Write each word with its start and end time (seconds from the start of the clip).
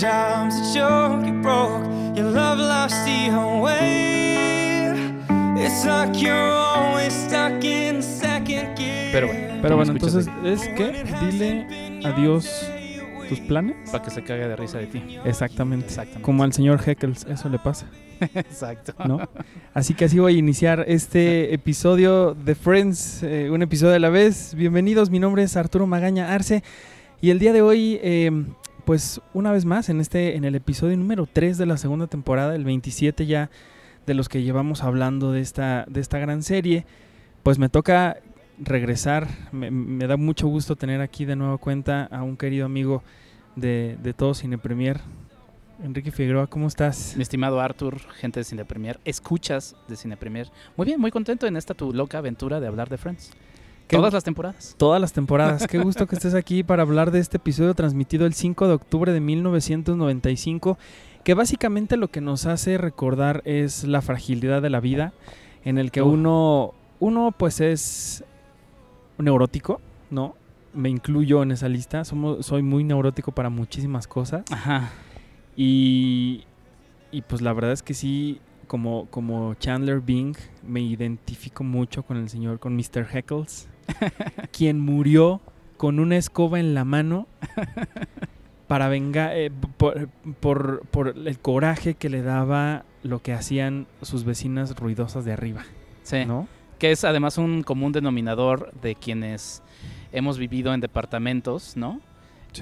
job's 0.00 0.54
a 0.56 0.74
joke, 0.74 1.26
you 1.26 1.32
broke, 1.40 1.82
your 2.14 2.30
love 2.30 2.58
lost 2.58 3.02
the 3.06 3.30
way. 3.62 4.92
It's 5.58 5.86
like 5.86 6.20
you're 6.20 6.34
always 6.34 7.14
stuck 7.14 7.64
in 7.64 8.02
second 8.02 8.76
gear. 8.76 9.10
Pero 9.10 9.28
bueno. 9.28 9.62
Pero 9.62 9.62
¿tú 9.62 9.68
me 9.68 9.74
bueno, 9.74 9.92
entonces 9.92 10.28
es 10.44 10.68
que 10.76 11.02
dile 11.22 12.00
adiós 12.04 12.70
tus 13.30 13.40
planes. 13.40 13.90
Para 13.90 14.04
que 14.04 14.10
se 14.10 14.22
cague 14.22 14.46
de 14.46 14.54
risa 14.54 14.76
de 14.76 14.86
ti. 14.86 15.02
Exactamente. 15.24 15.86
Exactamente. 15.86 16.22
Como 16.22 16.44
al 16.44 16.52
señor 16.52 16.78
Heckles, 16.86 17.24
eso 17.24 17.48
le 17.48 17.58
pasa, 17.58 17.86
Exacto. 18.34 18.92
¿no? 19.08 19.26
Así 19.72 19.94
que 19.94 20.04
así 20.04 20.18
voy 20.18 20.34
a 20.34 20.38
iniciar 20.38 20.84
este 20.88 21.54
episodio 21.54 22.34
de 22.34 22.54
Friends, 22.54 23.22
eh, 23.22 23.48
un 23.50 23.62
episodio 23.62 23.94
a 23.94 23.98
la 23.98 24.10
vez. 24.10 24.54
Bienvenidos, 24.54 25.08
mi 25.08 25.20
nombre 25.20 25.42
es 25.42 25.56
Arturo 25.56 25.86
Magaña 25.86 26.34
Arce 26.34 26.62
y 27.22 27.30
el 27.30 27.38
día 27.38 27.54
de 27.54 27.62
hoy, 27.62 27.98
eh, 28.02 28.30
pues 28.86 29.20
una 29.34 29.50
vez 29.50 29.64
más, 29.64 29.88
en 29.88 30.00
este, 30.00 30.36
en 30.36 30.44
el 30.44 30.54
episodio 30.54 30.96
número 30.96 31.26
3 31.26 31.58
de 31.58 31.66
la 31.66 31.76
segunda 31.76 32.06
temporada, 32.06 32.54
el 32.54 32.64
27 32.64 33.26
ya 33.26 33.50
de 34.06 34.14
los 34.14 34.28
que 34.28 34.44
llevamos 34.44 34.84
hablando 34.84 35.32
de 35.32 35.40
esta, 35.40 35.84
de 35.88 36.00
esta 36.00 36.20
gran 36.20 36.44
serie, 36.44 36.86
pues 37.42 37.58
me 37.58 37.68
toca 37.68 38.18
regresar. 38.58 39.26
Me, 39.50 40.06
da 40.06 40.16
mucho 40.16 40.46
gusto 40.46 40.76
tener 40.76 41.00
aquí 41.00 41.24
de 41.24 41.34
nuevo 41.34 41.58
cuenta 41.58 42.04
a 42.04 42.22
un 42.22 42.36
querido 42.36 42.64
amigo 42.64 43.02
de, 43.56 43.98
de 44.00 44.14
todo 44.14 44.34
Cine 44.34 44.56
Premier, 44.56 45.00
Enrique 45.82 46.12
Figueroa, 46.12 46.46
¿cómo 46.46 46.68
estás? 46.68 47.14
Mi 47.16 47.22
estimado 47.22 47.60
Arthur, 47.60 47.98
gente 48.14 48.38
de 48.38 48.44
Cine 48.44 48.64
Premier, 48.64 49.00
escuchas 49.04 49.74
de 49.88 49.96
Cine 49.96 50.16
Premier. 50.16 50.48
Muy 50.76 50.86
bien, 50.86 51.00
muy 51.00 51.10
contento 51.10 51.48
en 51.48 51.56
esta 51.56 51.74
tu 51.74 51.92
loca 51.92 52.18
aventura 52.18 52.60
de 52.60 52.68
hablar 52.68 52.88
de 52.88 52.98
Friends. 52.98 53.32
Qué 53.86 53.96
Todas 53.96 54.12
las 54.12 54.24
temporadas. 54.24 54.74
Todas 54.78 55.00
las 55.00 55.12
temporadas. 55.12 55.66
Qué 55.68 55.78
gusto 55.78 56.06
que 56.06 56.16
estés 56.16 56.34
aquí 56.34 56.64
para 56.64 56.82
hablar 56.82 57.12
de 57.12 57.20
este 57.20 57.36
episodio 57.36 57.72
transmitido 57.74 58.26
el 58.26 58.34
5 58.34 58.66
de 58.66 58.74
octubre 58.74 59.12
de 59.12 59.20
1995, 59.20 60.76
que 61.22 61.34
básicamente 61.34 61.96
lo 61.96 62.08
que 62.08 62.20
nos 62.20 62.46
hace 62.46 62.78
recordar 62.78 63.42
es 63.44 63.84
la 63.84 64.02
fragilidad 64.02 64.60
de 64.60 64.70
la 64.70 64.80
vida, 64.80 65.12
en 65.64 65.78
el 65.78 65.92
que 65.92 66.02
Uf. 66.02 66.14
uno, 66.14 66.74
uno 66.98 67.32
pues 67.36 67.60
es 67.60 68.24
neurótico, 69.18 69.80
¿no? 70.10 70.34
Me 70.74 70.88
incluyo 70.88 71.44
en 71.44 71.52
esa 71.52 71.68
lista. 71.68 72.04
Somos, 72.04 72.44
soy 72.44 72.62
muy 72.62 72.82
neurótico 72.82 73.30
para 73.30 73.50
muchísimas 73.50 74.08
cosas. 74.08 74.44
Ajá. 74.50 74.90
Y, 75.56 76.44
y 77.12 77.22
pues 77.22 77.40
la 77.40 77.52
verdad 77.52 77.72
es 77.72 77.84
que 77.84 77.94
sí, 77.94 78.40
como, 78.66 79.06
como 79.10 79.54
Chandler 79.54 80.00
Bing, 80.00 80.36
me 80.66 80.80
identifico 80.80 81.64
mucho 81.64 82.02
con 82.02 82.16
el 82.16 82.28
señor, 82.28 82.58
con 82.58 82.74
Mr. 82.76 83.06
Heckles, 83.12 83.68
quien 84.52 84.80
murió 84.80 85.40
con 85.76 86.00
una 86.00 86.16
escoba 86.16 86.58
en 86.58 86.74
la 86.74 86.84
mano 86.84 87.26
para 88.66 88.88
vengar, 88.88 89.32
eh, 89.36 89.50
por, 89.76 90.08
por, 90.40 90.80
por 90.86 91.08
el 91.08 91.38
coraje 91.38 91.94
que 91.94 92.08
le 92.08 92.22
daba 92.22 92.84
lo 93.02 93.20
que 93.22 93.32
hacían 93.32 93.86
sus 94.02 94.24
vecinas 94.24 94.74
ruidosas 94.76 95.24
de 95.24 95.32
arriba, 95.32 95.64
Sí. 96.02 96.24
¿no? 96.24 96.48
Que 96.78 96.90
es 96.92 97.04
además 97.04 97.38
un 97.38 97.62
común 97.62 97.92
denominador 97.92 98.72
de 98.82 98.94
quienes 98.96 99.62
hemos 100.12 100.38
vivido 100.38 100.74
en 100.74 100.80
departamentos, 100.80 101.76
¿no? 101.76 102.00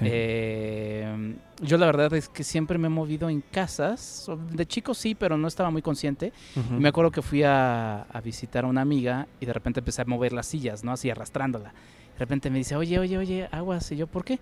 Eh, 0.03 1.35
yo 1.61 1.77
la 1.77 1.85
verdad 1.85 2.13
es 2.13 2.27
que 2.29 2.43
siempre 2.43 2.77
me 2.77 2.87
he 2.87 2.89
movido 2.89 3.29
en 3.29 3.41
casas. 3.41 4.29
De 4.51 4.65
chico 4.65 4.93
sí, 4.93 5.15
pero 5.15 5.37
no 5.37 5.47
estaba 5.47 5.69
muy 5.69 5.81
consciente. 5.81 6.33
Y 6.55 6.73
me 6.81 6.89
acuerdo 6.89 7.11
que 7.11 7.21
fui 7.21 7.43
a, 7.43 8.01
a 8.03 8.21
visitar 8.21 8.65
a 8.65 8.67
una 8.67 8.81
amiga 8.81 9.27
y 9.39 9.45
de 9.45 9.53
repente 9.53 9.79
empecé 9.79 10.01
a 10.01 10.05
mover 10.05 10.33
las 10.33 10.45
sillas, 10.47 10.83
¿no? 10.83 10.91
Así 10.91 11.09
arrastrándola. 11.09 11.69
De 11.69 12.19
repente 12.19 12.49
me 12.49 12.57
dice, 12.59 12.75
oye, 12.75 12.97
oye, 12.99 13.17
oye, 13.17 13.47
aguas. 13.51 13.91
Y 13.91 13.97
yo, 13.97 14.07
¿por 14.07 14.23
qué? 14.23 14.39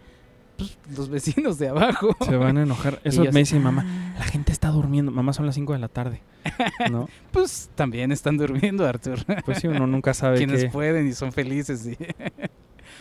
Pues 0.57 0.77
los 0.95 1.09
vecinos 1.09 1.57
de 1.57 1.69
abajo. 1.69 2.15
Se 2.25 2.35
van 2.37 2.57
a 2.57 2.61
enojar. 2.63 2.99
Eso 3.03 3.23
me 3.25 3.39
dice 3.39 3.55
mi 3.57 3.63
mamá. 3.63 3.85
La 4.19 4.25
gente 4.25 4.51
está 4.51 4.69
durmiendo. 4.69 5.11
Mamá, 5.11 5.33
son 5.33 5.45
las 5.47 5.55
5 5.55 5.73
de 5.73 5.79
la 5.79 5.87
tarde. 5.87 6.21
¿No? 6.91 7.09
Pues 7.31 7.69
también 7.73 8.11
están 8.11 8.37
durmiendo, 8.37 8.85
Artur. 8.85 9.17
Pues 9.45 9.59
sí, 9.59 9.67
uno 9.67 9.87
nunca 9.87 10.13
sabe 10.13 10.37
Quienes 10.37 10.65
qué- 10.65 10.69
pueden 10.69 11.07
y 11.07 11.13
son 11.13 11.31
felices. 11.31 11.79
sí. 11.79 11.97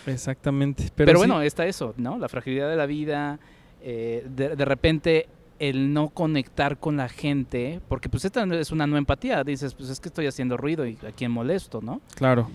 Exactamente. 0.07 0.85
Pero, 0.95 1.07
Pero, 1.07 1.19
sí, 1.21 1.27
bueno, 1.27 1.43
está 1.43 1.67
eso, 1.67 1.95
¿no? 1.97 2.19
La 2.19 2.29
fragilidad 2.29 2.69
de 2.69 2.77
la 2.77 2.87
vida. 2.87 3.39
eh, 3.83 4.27
de, 4.29 4.55
de 4.57 4.65
repente 4.65 5.29
el 5.59 5.93
no 5.93 6.09
conectar 6.09 6.79
con 6.79 6.97
la 6.97 7.09
gente, 7.09 7.81
porque 7.89 8.09
pues 8.09 8.25
esta 8.25 8.43
es 8.55 8.73
una 8.73 8.87
no 8.87 8.97
empatía, 8.97 9.45
dices, 9.45 9.75
pues 9.75 9.91
es 9.91 10.01
que 10.01 10.09
estoy 10.09 10.27
haciendo 10.27 10.57
ruido 10.57 10.85
y 10.87 10.99
a 11.07 11.13
quién 11.13 11.31
molesto, 11.31 11.81
¿no? 11.81 12.01
claro. 12.17 12.51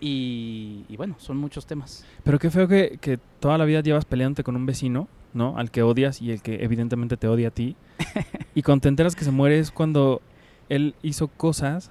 Y, 0.00 0.84
y 0.88 0.96
bueno, 0.96 1.16
son 1.18 1.36
muchos 1.36 1.66
temas. 1.66 2.04
Pero 2.24 2.38
qué 2.38 2.50
feo 2.50 2.68
que, 2.68 2.98
que 3.00 3.18
toda 3.40 3.56
la 3.56 3.64
vida 3.64 3.80
llevas 3.80 4.04
peleándote 4.04 4.42
con 4.42 4.56
un 4.56 4.66
vecino, 4.66 5.08
¿no? 5.32 5.56
Al 5.56 5.70
que 5.70 5.82
odias 5.82 6.20
y 6.20 6.30
el 6.32 6.42
que 6.42 6.62
evidentemente 6.64 7.16
te 7.16 7.28
odia 7.28 7.48
a 7.48 7.50
ti. 7.50 7.76
y 8.54 8.62
cuando 8.62 8.82
te 8.82 8.88
enteras 8.88 9.14
que 9.16 9.24
se 9.24 9.30
muere 9.30 9.58
es 9.58 9.70
cuando 9.70 10.20
él 10.68 10.94
hizo 11.02 11.28
cosas 11.28 11.90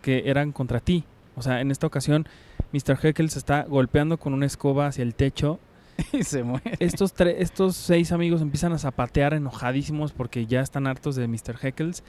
que 0.00 0.22
eran 0.26 0.52
contra 0.52 0.80
ti. 0.80 1.04
O 1.36 1.42
sea, 1.42 1.60
en 1.60 1.70
esta 1.70 1.86
ocasión, 1.86 2.26
Mr. 2.74 2.98
Heckles 3.02 3.32
se 3.32 3.38
está 3.38 3.62
golpeando 3.62 4.18
con 4.18 4.34
una 4.34 4.46
escoba 4.46 4.86
hacia 4.88 5.02
el 5.02 5.14
techo. 5.14 5.60
y 6.12 6.24
se 6.24 6.42
muere. 6.42 6.74
Estos, 6.80 7.14
tre- 7.14 7.36
estos 7.38 7.76
seis 7.76 8.10
amigos 8.10 8.42
empiezan 8.42 8.72
a 8.72 8.78
zapatear 8.78 9.32
enojadísimos 9.32 10.12
porque 10.12 10.44
ya 10.46 10.60
están 10.60 10.86
hartos 10.88 11.14
de 11.16 11.28
Mr. 11.28 11.56
Heckles. 11.62 12.02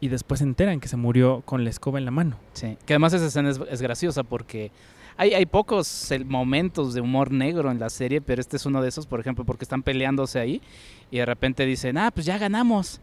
Y 0.00 0.08
después 0.08 0.38
se 0.38 0.44
enteran 0.44 0.80
que 0.80 0.88
se 0.88 0.96
murió 0.96 1.42
con 1.44 1.62
la 1.62 1.68
escoba 1.68 1.98
en 1.98 2.06
la 2.06 2.10
mano. 2.10 2.36
Sí, 2.54 2.78
que 2.86 2.94
además 2.94 3.12
esa 3.12 3.26
escena 3.26 3.50
es, 3.50 3.60
es 3.70 3.82
graciosa 3.82 4.22
porque 4.22 4.70
hay, 5.18 5.34
hay 5.34 5.44
pocos 5.44 6.08
momentos 6.24 6.94
de 6.94 7.02
humor 7.02 7.30
negro 7.30 7.70
en 7.70 7.78
la 7.78 7.90
serie, 7.90 8.22
pero 8.22 8.40
este 8.40 8.56
es 8.56 8.64
uno 8.64 8.80
de 8.80 8.88
esos, 8.88 9.06
por 9.06 9.20
ejemplo, 9.20 9.44
porque 9.44 9.66
están 9.66 9.82
peleándose 9.82 10.38
ahí 10.40 10.62
y 11.10 11.18
de 11.18 11.26
repente 11.26 11.66
dicen, 11.66 11.98
ah, 11.98 12.10
pues 12.10 12.24
ya 12.24 12.38
ganamos. 12.38 13.02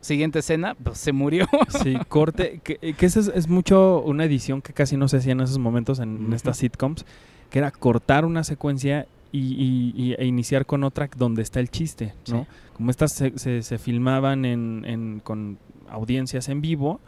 Siguiente 0.00 0.38
escena, 0.38 0.74
pues 0.82 0.98
se 0.98 1.12
murió. 1.12 1.46
Sí, 1.82 1.96
corte, 2.08 2.60
que, 2.62 2.76
que 2.94 3.06
eso 3.06 3.18
es, 3.20 3.28
es 3.34 3.48
mucho 3.48 4.00
una 4.02 4.24
edición 4.24 4.62
que 4.62 4.72
casi 4.72 4.96
no 4.96 5.08
se 5.08 5.16
hacía 5.16 5.32
en 5.32 5.40
esos 5.40 5.58
momentos 5.58 5.98
en, 5.98 6.32
estas 6.32 6.58
sitcoms, 6.58 7.04
que 7.50 7.58
era 7.58 7.70
cortar 7.72 8.24
una 8.24 8.44
secuencia 8.44 9.06
y, 9.32 9.38
y- 9.40 9.92
y- 9.96 10.14
e 10.14 10.24
iniciar 10.26 10.64
con 10.66 10.84
otra 10.84 11.08
donde 11.16 11.42
está 11.42 11.58
el 11.60 11.70
chiste, 11.70 12.14
¿no? 12.28 12.42
Sí. 12.42 12.46
Como 12.74 12.90
estas 12.90 13.12
se, 13.12 13.36
se- 13.38 13.62
se 13.62 13.78
filmaban 13.78 14.44
en, 14.44 14.84
en- 14.86 15.20
con 15.20 15.58
audiencias 15.88 16.48
en 16.48 16.60
vivo, 16.60 17.00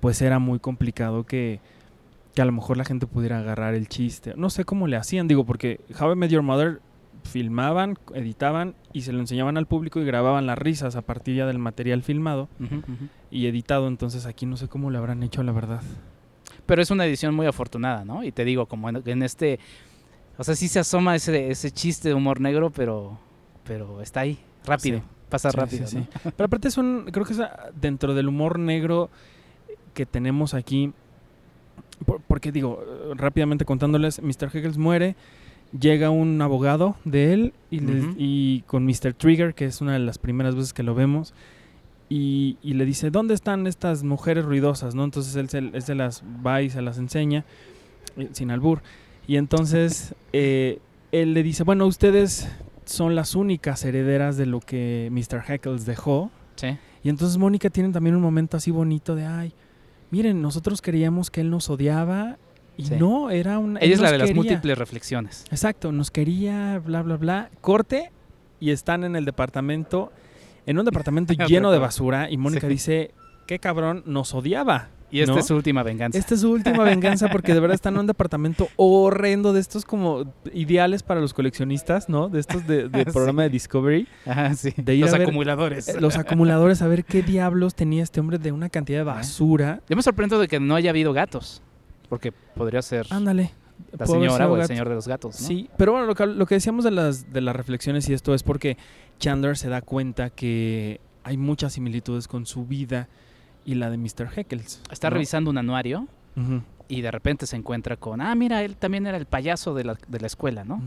pues 0.00 0.22
era 0.22 0.38
muy 0.38 0.58
complicado 0.58 1.24
que, 1.24 1.60
que 2.34 2.40
a 2.42 2.44
lo 2.46 2.52
mejor 2.52 2.76
la 2.78 2.84
gente 2.84 3.06
pudiera 3.06 3.38
agarrar 3.40 3.74
el 3.74 3.88
chiste. 3.88 4.32
No 4.36 4.48
sé 4.48 4.64
cómo 4.64 4.86
le 4.86 4.96
hacían, 4.96 5.28
digo, 5.28 5.44
porque 5.44 5.80
How 6.00 6.12
I 6.12 6.16
Met 6.16 6.30
Your 6.30 6.42
Mother 6.42 6.80
filmaban, 7.24 7.98
editaban 8.14 8.74
y 8.92 9.02
se 9.02 9.12
lo 9.12 9.18
enseñaban 9.20 9.56
al 9.56 9.66
público 9.66 10.00
y 10.00 10.04
grababan 10.04 10.46
las 10.46 10.58
risas 10.58 10.96
a 10.96 11.02
partir 11.02 11.36
ya 11.36 11.46
del 11.46 11.58
material 11.58 12.02
filmado 12.02 12.48
y 13.30 13.46
editado, 13.46 13.88
entonces 13.88 14.24
aquí 14.26 14.46
no 14.46 14.56
sé 14.56 14.68
cómo 14.68 14.90
lo 14.90 14.98
habrán 14.98 15.22
hecho, 15.22 15.42
la 15.42 15.52
verdad. 15.52 15.82
Pero 16.66 16.82
es 16.82 16.90
una 16.90 17.04
edición 17.06 17.34
muy 17.34 17.46
afortunada, 17.46 18.04
¿no? 18.04 18.24
Y 18.24 18.32
te 18.32 18.44
digo, 18.44 18.66
como 18.66 18.88
en, 18.88 19.02
en 19.04 19.22
este, 19.22 19.58
o 20.36 20.44
sea, 20.44 20.54
sí 20.54 20.68
se 20.68 20.78
asoma 20.80 21.14
ese, 21.16 21.50
ese 21.50 21.70
chiste 21.70 22.08
de 22.08 22.14
humor 22.14 22.40
negro, 22.40 22.70
pero, 22.70 23.18
pero 23.64 24.00
está 24.02 24.20
ahí, 24.20 24.38
rápido, 24.64 24.98
Sí. 24.98 25.04
pasa 25.28 25.50
Sí, 25.50 25.56
rápido, 25.56 25.86
sí, 25.86 25.96
¿no? 25.96 26.02
sí. 26.04 26.08
Pero 26.36 26.46
aparte 26.46 26.68
es 26.68 26.78
un, 26.78 27.06
creo 27.12 27.24
que 27.26 27.32
es 27.34 27.40
ah, 27.40 27.70
dentro 27.78 28.14
del 28.14 28.28
humor 28.28 28.58
negro 28.58 29.10
que 29.94 30.06
tenemos 30.06 30.54
aquí, 30.54 30.92
por- 32.06 32.20
porque 32.22 32.52
digo, 32.52 32.82
rápidamente 33.14 33.64
contándoles, 33.64 34.22
Mr. 34.22 34.48
Heckles 34.54 34.78
muere, 34.78 35.16
llega 35.78 36.10
un 36.10 36.40
abogado 36.40 36.96
de 37.04 37.32
él 37.32 37.52
y, 37.70 37.80
le- 37.80 38.00
Ujú. 38.00 38.14
y 38.16 38.60
con 38.66 38.84
Mr. 38.84 39.12
Trigger, 39.14 39.54
que 39.54 39.64
es 39.66 39.80
una 39.80 39.92
de 39.94 39.98
las 39.98 40.18
primeras 40.18 40.54
veces 40.54 40.72
que 40.72 40.82
lo 40.82 40.94
vemos, 40.94 41.34
y, 42.08 42.56
y 42.62 42.74
le 42.74 42.84
dice, 42.86 43.10
¿dónde 43.10 43.34
están 43.34 43.66
estas 43.66 44.02
mujeres 44.02 44.44
ruidosas? 44.44 44.94
¿no? 44.94 45.04
Entonces 45.04 45.36
él 45.36 45.48
se, 45.50 45.58
él 45.58 45.82
se 45.82 45.94
las 45.94 46.22
va 46.46 46.62
y 46.62 46.70
se 46.70 46.80
las 46.80 46.96
enseña, 46.98 47.44
eh, 48.16 48.28
sin 48.32 48.50
albur. 48.50 48.80
Y 49.26 49.36
entonces 49.36 50.14
eh, 50.32 50.78
él 51.12 51.34
le 51.34 51.42
dice, 51.42 51.64
bueno, 51.64 51.86
ustedes 51.86 52.48
son 52.86 53.14
las 53.14 53.34
únicas 53.34 53.84
herederas 53.84 54.38
de 54.38 54.46
lo 54.46 54.60
que 54.60 55.10
Mr. 55.12 55.42
Heckles 55.46 55.84
dejó. 55.84 56.30
Sí. 56.56 56.68
Y 57.04 57.10
entonces 57.10 57.36
Mónica 57.36 57.68
tiene 57.68 57.90
también 57.90 58.16
un 58.16 58.22
momento 58.22 58.56
así 58.56 58.70
bonito 58.70 59.14
de, 59.14 59.26
ay, 59.26 59.52
miren, 60.10 60.40
nosotros 60.40 60.80
creíamos 60.80 61.30
que 61.30 61.42
él 61.42 61.50
nos 61.50 61.68
odiaba 61.68 62.38
y 62.78 62.84
Sí. 62.86 62.94
no, 62.98 63.28
era 63.30 63.58
una... 63.58 63.80
Ella 63.80 63.92
es 63.94 64.00
la 64.00 64.10
de 64.12 64.18
las 64.18 64.32
múltiples 64.34 64.78
reflexiones. 64.78 65.44
Exacto, 65.50 65.92
nos 65.92 66.10
quería, 66.10 66.80
bla, 66.82 67.02
bla, 67.02 67.16
bla. 67.16 67.50
Corte 67.60 68.10
y 68.60 68.70
están 68.70 69.04
en 69.04 69.16
el 69.16 69.24
departamento, 69.26 70.10
en 70.64 70.78
un 70.78 70.84
departamento 70.86 71.34
lleno 71.46 71.70
de 71.72 71.78
basura 71.78 72.30
y 72.30 72.38
Mónica 72.38 72.62
Sí. 72.68 72.72
dice, 72.72 73.10
qué 73.46 73.58
cabrón, 73.58 74.02
nos 74.06 74.32
odiaba. 74.32 74.88
Y 75.10 75.20
esta 75.20 75.32
¿no? 75.32 75.38
es 75.38 75.46
su 75.46 75.56
última 75.56 75.82
venganza. 75.82 76.18
Esta 76.18 76.34
es 76.34 76.42
su 76.42 76.50
última 76.50 76.84
venganza 76.84 77.28
porque 77.30 77.54
de 77.54 77.60
verdad 77.60 77.74
están 77.74 77.94
en 77.94 78.00
un 78.00 78.06
departamento 78.06 78.68
horrendo 78.76 79.54
de 79.54 79.60
estos 79.60 79.86
como 79.86 80.34
ideales 80.52 81.02
para 81.02 81.18
los 81.22 81.32
coleccionistas, 81.32 82.10
¿no? 82.10 82.28
De 82.28 82.40
estos 82.40 82.66
de, 82.66 82.90
de 82.90 82.98
Sí. 83.06 83.10
programa 83.10 83.42
de 83.44 83.48
Discovery. 83.48 84.06
Ajá, 84.26 84.54
sí. 84.54 84.74
de 84.76 84.96
Los 84.98 85.12
ver- 85.12 85.22
acumuladores. 85.22 85.88
Eh, 85.88 85.98
Los 85.98 86.18
acumuladores, 86.18 86.82
a 86.82 86.88
ver 86.88 87.06
qué 87.06 87.22
diablos 87.22 87.74
tenía 87.74 88.02
este 88.02 88.20
hombre 88.20 88.36
de 88.36 88.52
una 88.52 88.68
cantidad 88.68 88.98
de 88.98 89.04
basura. 89.04 89.80
Yo 89.88 89.96
me 89.96 90.02
sorprendo 90.02 90.38
de 90.38 90.46
que 90.46 90.60
no 90.60 90.74
haya 90.74 90.90
habido 90.90 91.14
gatos. 91.14 91.62
Porque 92.08 92.32
podría 92.32 92.82
ser. 92.82 93.06
Ándale. 93.10 93.50
la 93.96 94.06
señora 94.06 94.48
o 94.48 94.56
el 94.56 94.66
señor 94.66 94.88
de 94.88 94.94
los 94.94 95.06
gatos. 95.06 95.40
¿no? 95.40 95.46
Sí, 95.46 95.68
pero 95.76 95.92
bueno, 95.92 96.06
lo 96.06 96.14
que, 96.14 96.26
lo 96.26 96.46
que 96.46 96.54
decíamos 96.56 96.84
de 96.84 96.90
las, 96.90 97.32
de 97.32 97.40
las 97.40 97.54
reflexiones 97.54 98.08
y 98.08 98.12
esto 98.14 98.34
es 98.34 98.42
porque 98.42 98.76
Chandler 99.18 99.56
se 99.56 99.68
da 99.68 99.82
cuenta 99.82 100.30
que 100.30 101.00
hay 101.24 101.36
muchas 101.36 101.74
similitudes 101.74 102.26
con 102.28 102.46
su 102.46 102.64
vida 102.66 103.08
y 103.64 103.74
la 103.74 103.90
de 103.90 103.98
Mr. 103.98 104.30
Heckles. 104.34 104.80
Está 104.90 105.10
¿no? 105.10 105.14
revisando 105.14 105.50
un 105.50 105.58
anuario 105.58 106.06
y 106.88 107.00
de 107.02 107.10
repente 107.10 107.46
se 107.46 107.56
encuentra 107.56 107.96
con, 107.96 108.20
ah, 108.20 108.34
mira, 108.34 108.62
él 108.62 108.76
también 108.76 109.06
era 109.06 109.18
el 109.18 109.26
payaso 109.26 109.74
de 109.74 109.84
la, 109.84 109.98
de 110.06 110.20
la 110.20 110.26
escuela, 110.28 110.64
¿no? 110.64 110.80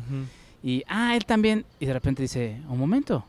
Y, 0.63 0.83
ah, 0.87 1.15
él 1.15 1.25
también. 1.25 1.65
Y 1.79 1.85
de 1.87 1.93
repente 1.93 2.21
dice, 2.23 2.61
un 2.69 2.77
momento, 2.79 3.25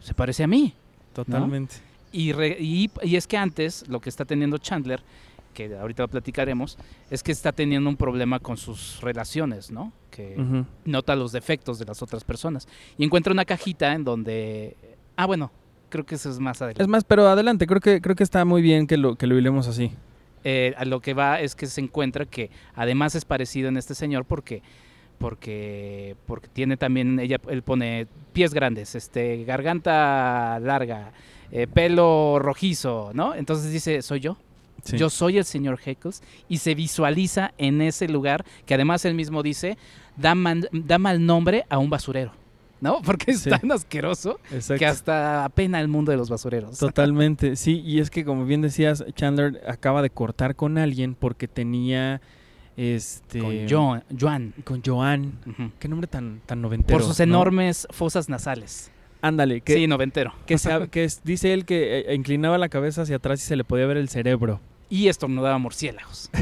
se 0.00 0.14
parece 0.14 0.44
a 0.44 0.46
mí. 0.46 0.72
Totalmente. 1.12 1.76
Y, 2.12 2.32
re- 2.32 2.56
y, 2.60 2.90
y 3.02 3.16
es 3.16 3.26
que 3.26 3.36
antes 3.36 3.86
lo 3.88 4.00
que 4.00 4.08
está 4.08 4.24
teniendo 4.24 4.58
Chandler, 4.58 5.02
que 5.52 5.76
ahorita 5.76 6.04
lo 6.04 6.08
platicaremos, 6.08 6.78
es 7.10 7.22
que 7.22 7.32
está 7.32 7.52
teniendo 7.52 7.88
un 7.88 7.96
problema 7.96 8.38
con 8.38 8.56
sus 8.56 9.00
relaciones, 9.00 9.70
¿no? 9.70 9.92
Que 10.10 10.64
nota 10.84 11.16
los 11.16 11.32
defectos 11.32 11.78
de 11.78 11.84
las 11.84 12.02
otras 12.02 12.24
personas. 12.24 12.68
Y 12.98 13.04
encuentra 13.04 13.32
una 13.32 13.44
cajita 13.44 13.92
en 13.92 14.04
donde... 14.04 14.76
Ah, 15.16 15.26
bueno, 15.26 15.50
creo 15.90 16.06
que 16.06 16.14
eso 16.14 16.30
es 16.30 16.38
más 16.38 16.62
adelante. 16.62 16.82
Es 16.82 16.88
más, 16.88 17.04
pero 17.04 17.28
adelante, 17.28 17.66
creo 17.66 17.80
que, 17.80 18.00
creo 18.00 18.16
que 18.16 18.24
está 18.24 18.44
muy 18.44 18.62
bien 18.62 18.86
que 18.86 18.96
lo, 18.96 19.16
que 19.16 19.26
lo 19.26 19.36
hilemos 19.38 19.68
así. 19.68 19.92
Eh, 20.42 20.72
a 20.78 20.86
lo 20.86 21.00
que 21.00 21.12
va 21.12 21.40
es 21.40 21.54
que 21.54 21.66
se 21.66 21.82
encuentra 21.82 22.24
que 22.24 22.50
además 22.74 23.14
es 23.14 23.26
parecido 23.26 23.68
en 23.68 23.76
este 23.76 23.94
señor 23.94 24.24
porque 24.24 24.62
porque 25.18 26.16
porque 26.24 26.48
tiene 26.48 26.78
también 26.78 27.20
ella 27.20 27.36
él 27.50 27.60
pone 27.60 28.06
pies 28.32 28.54
grandes 28.54 28.94
este 28.94 29.44
garganta 29.44 30.58
larga 30.62 31.12
eh, 31.52 31.66
pelo 31.66 32.38
rojizo 32.38 33.10
no 33.12 33.34
entonces 33.34 33.70
dice 33.70 34.00
soy 34.00 34.20
yo 34.20 34.38
Sí. 34.84 34.96
yo 34.98 35.10
soy 35.10 35.38
el 35.38 35.44
señor 35.44 35.78
Heckles 35.84 36.22
y 36.48 36.58
se 36.58 36.74
visualiza 36.74 37.52
en 37.58 37.80
ese 37.82 38.08
lugar 38.08 38.44
que 38.66 38.74
además 38.74 39.04
él 39.04 39.14
mismo 39.14 39.42
dice 39.42 39.76
da, 40.16 40.34
man- 40.34 40.66
da 40.72 40.98
mal 40.98 41.24
nombre 41.24 41.64
a 41.68 41.78
un 41.78 41.90
basurero 41.90 42.32
no 42.80 43.00
porque 43.04 43.32
es 43.32 43.40
Sí. 43.40 43.50
tan 43.50 43.70
asqueroso 43.72 44.38
Exacto. 44.50 44.78
que 44.78 44.86
hasta 44.86 45.44
apena 45.44 45.80
el 45.80 45.88
mundo 45.88 46.10
de 46.12 46.16
los 46.18 46.30
basureros 46.30 46.78
Totalmente, 46.80 47.56
sí, 47.56 47.80
y 47.84 48.00
es 48.00 48.10
que 48.10 48.24
como 48.24 48.44
bien 48.46 48.62
decías, 48.62 49.04
Chandler 49.14 49.60
acaba 49.68 50.00
de 50.02 50.10
cortar 50.10 50.56
con 50.56 50.78
alguien 50.78 51.14
porque 51.14 51.46
tenía 51.48 52.20
este 52.76 53.40
con 53.40 53.68
Joan 53.68 54.54
con 54.64 54.82
Joan. 54.84 55.32
Qué 55.78 55.88
nombre 55.88 56.06
tan 56.06 56.40
tan 56.46 56.62
noventero. 56.62 56.98
por 56.98 57.06
sus 57.06 57.18
¿no? 57.18 57.24
enormes 57.24 57.86
fosas 57.90 58.28
nasales. 58.28 58.90
Ándale, 59.22 59.60
que 59.60 59.74
sí, 59.74 59.86
noventero. 59.86 60.32
que, 60.46 60.56
se- 60.56 60.88
que 60.90 61.04
es- 61.04 61.22
dice 61.22 61.52
él 61.52 61.66
que 61.66 61.98
eh, 62.08 62.14
inclinaba 62.14 62.56
la 62.56 62.70
cabeza 62.70 63.02
hacia 63.02 63.16
atrás 63.16 63.42
y 63.42 63.46
se 63.46 63.54
le 63.56 63.64
podía 63.64 63.84
ver 63.84 63.98
el 63.98 64.08
cerebro. 64.08 64.60
Y 64.90 65.08
estornudaba 65.08 65.56
murciélagos. 65.58 66.30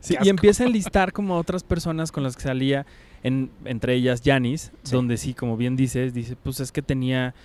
Sí, 0.00 0.16
y 0.20 0.30
empieza 0.30 0.64
a 0.64 0.66
enlistar 0.66 1.12
como 1.12 1.36
otras 1.36 1.62
personas 1.62 2.10
con 2.10 2.24
las 2.24 2.34
que 2.34 2.42
salía, 2.42 2.86
en, 3.22 3.50
entre 3.64 3.94
ellas 3.94 4.20
Janis, 4.24 4.72
Sí. 4.82 4.96
donde 4.96 5.16
sí, 5.16 5.32
como 5.32 5.56
bien 5.56 5.76
dices, 5.76 6.12
dice, 6.12 6.34
pues 6.34 6.58
es 6.58 6.72
que 6.72 6.82
tenía, 6.82 7.36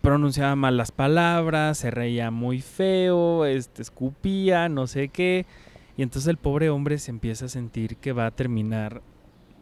pronunciaba 0.00 0.56
mal 0.56 0.78
las 0.78 0.92
palabras, 0.92 1.76
se 1.76 1.90
reía 1.90 2.30
muy 2.30 2.62
feo, 2.62 3.44
este, 3.44 3.82
escupía, 3.82 4.70
no 4.70 4.86
sé 4.86 5.08
qué. 5.08 5.44
Y 5.98 6.02
entonces 6.02 6.28
el 6.28 6.38
pobre 6.38 6.70
hombre 6.70 6.96
se 6.98 7.10
empieza 7.10 7.44
a 7.44 7.48
sentir 7.48 7.96
que 7.96 8.12
va 8.12 8.26
a 8.26 8.30
terminar 8.30 9.02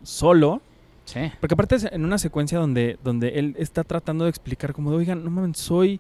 solo. 0.04 0.62
Sí. 1.04 1.20
Porque 1.40 1.54
aparte 1.54 1.74
es 1.74 1.84
en 1.90 2.04
una 2.04 2.18
secuencia 2.18 2.58
donde, 2.58 2.98
donde 3.02 3.30
él 3.40 3.56
está 3.58 3.82
tratando 3.82 4.24
de 4.24 4.30
explicar 4.30 4.72
como, 4.74 4.92
de, 4.92 4.98
oigan, 4.98 5.24
no 5.24 5.30
mames, 5.30 5.58
soy 5.58 5.98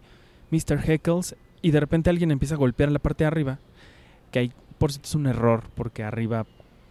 Mr. 0.52 0.78
Heckles 0.88 1.34
y 1.62 1.70
de 1.70 1.80
repente 1.80 2.10
alguien 2.10 2.30
empieza 2.30 2.54
a 2.54 2.58
golpear 2.58 2.88
en 2.88 2.92
la 2.94 2.98
parte 2.98 3.24
de 3.24 3.28
arriba, 3.28 3.58
que 4.30 4.38
ahí 4.40 4.52
por 4.78 4.90
cierto 4.92 5.08
es 5.08 5.14
un 5.14 5.26
error, 5.26 5.62
porque 5.76 6.02
arriba, 6.02 6.44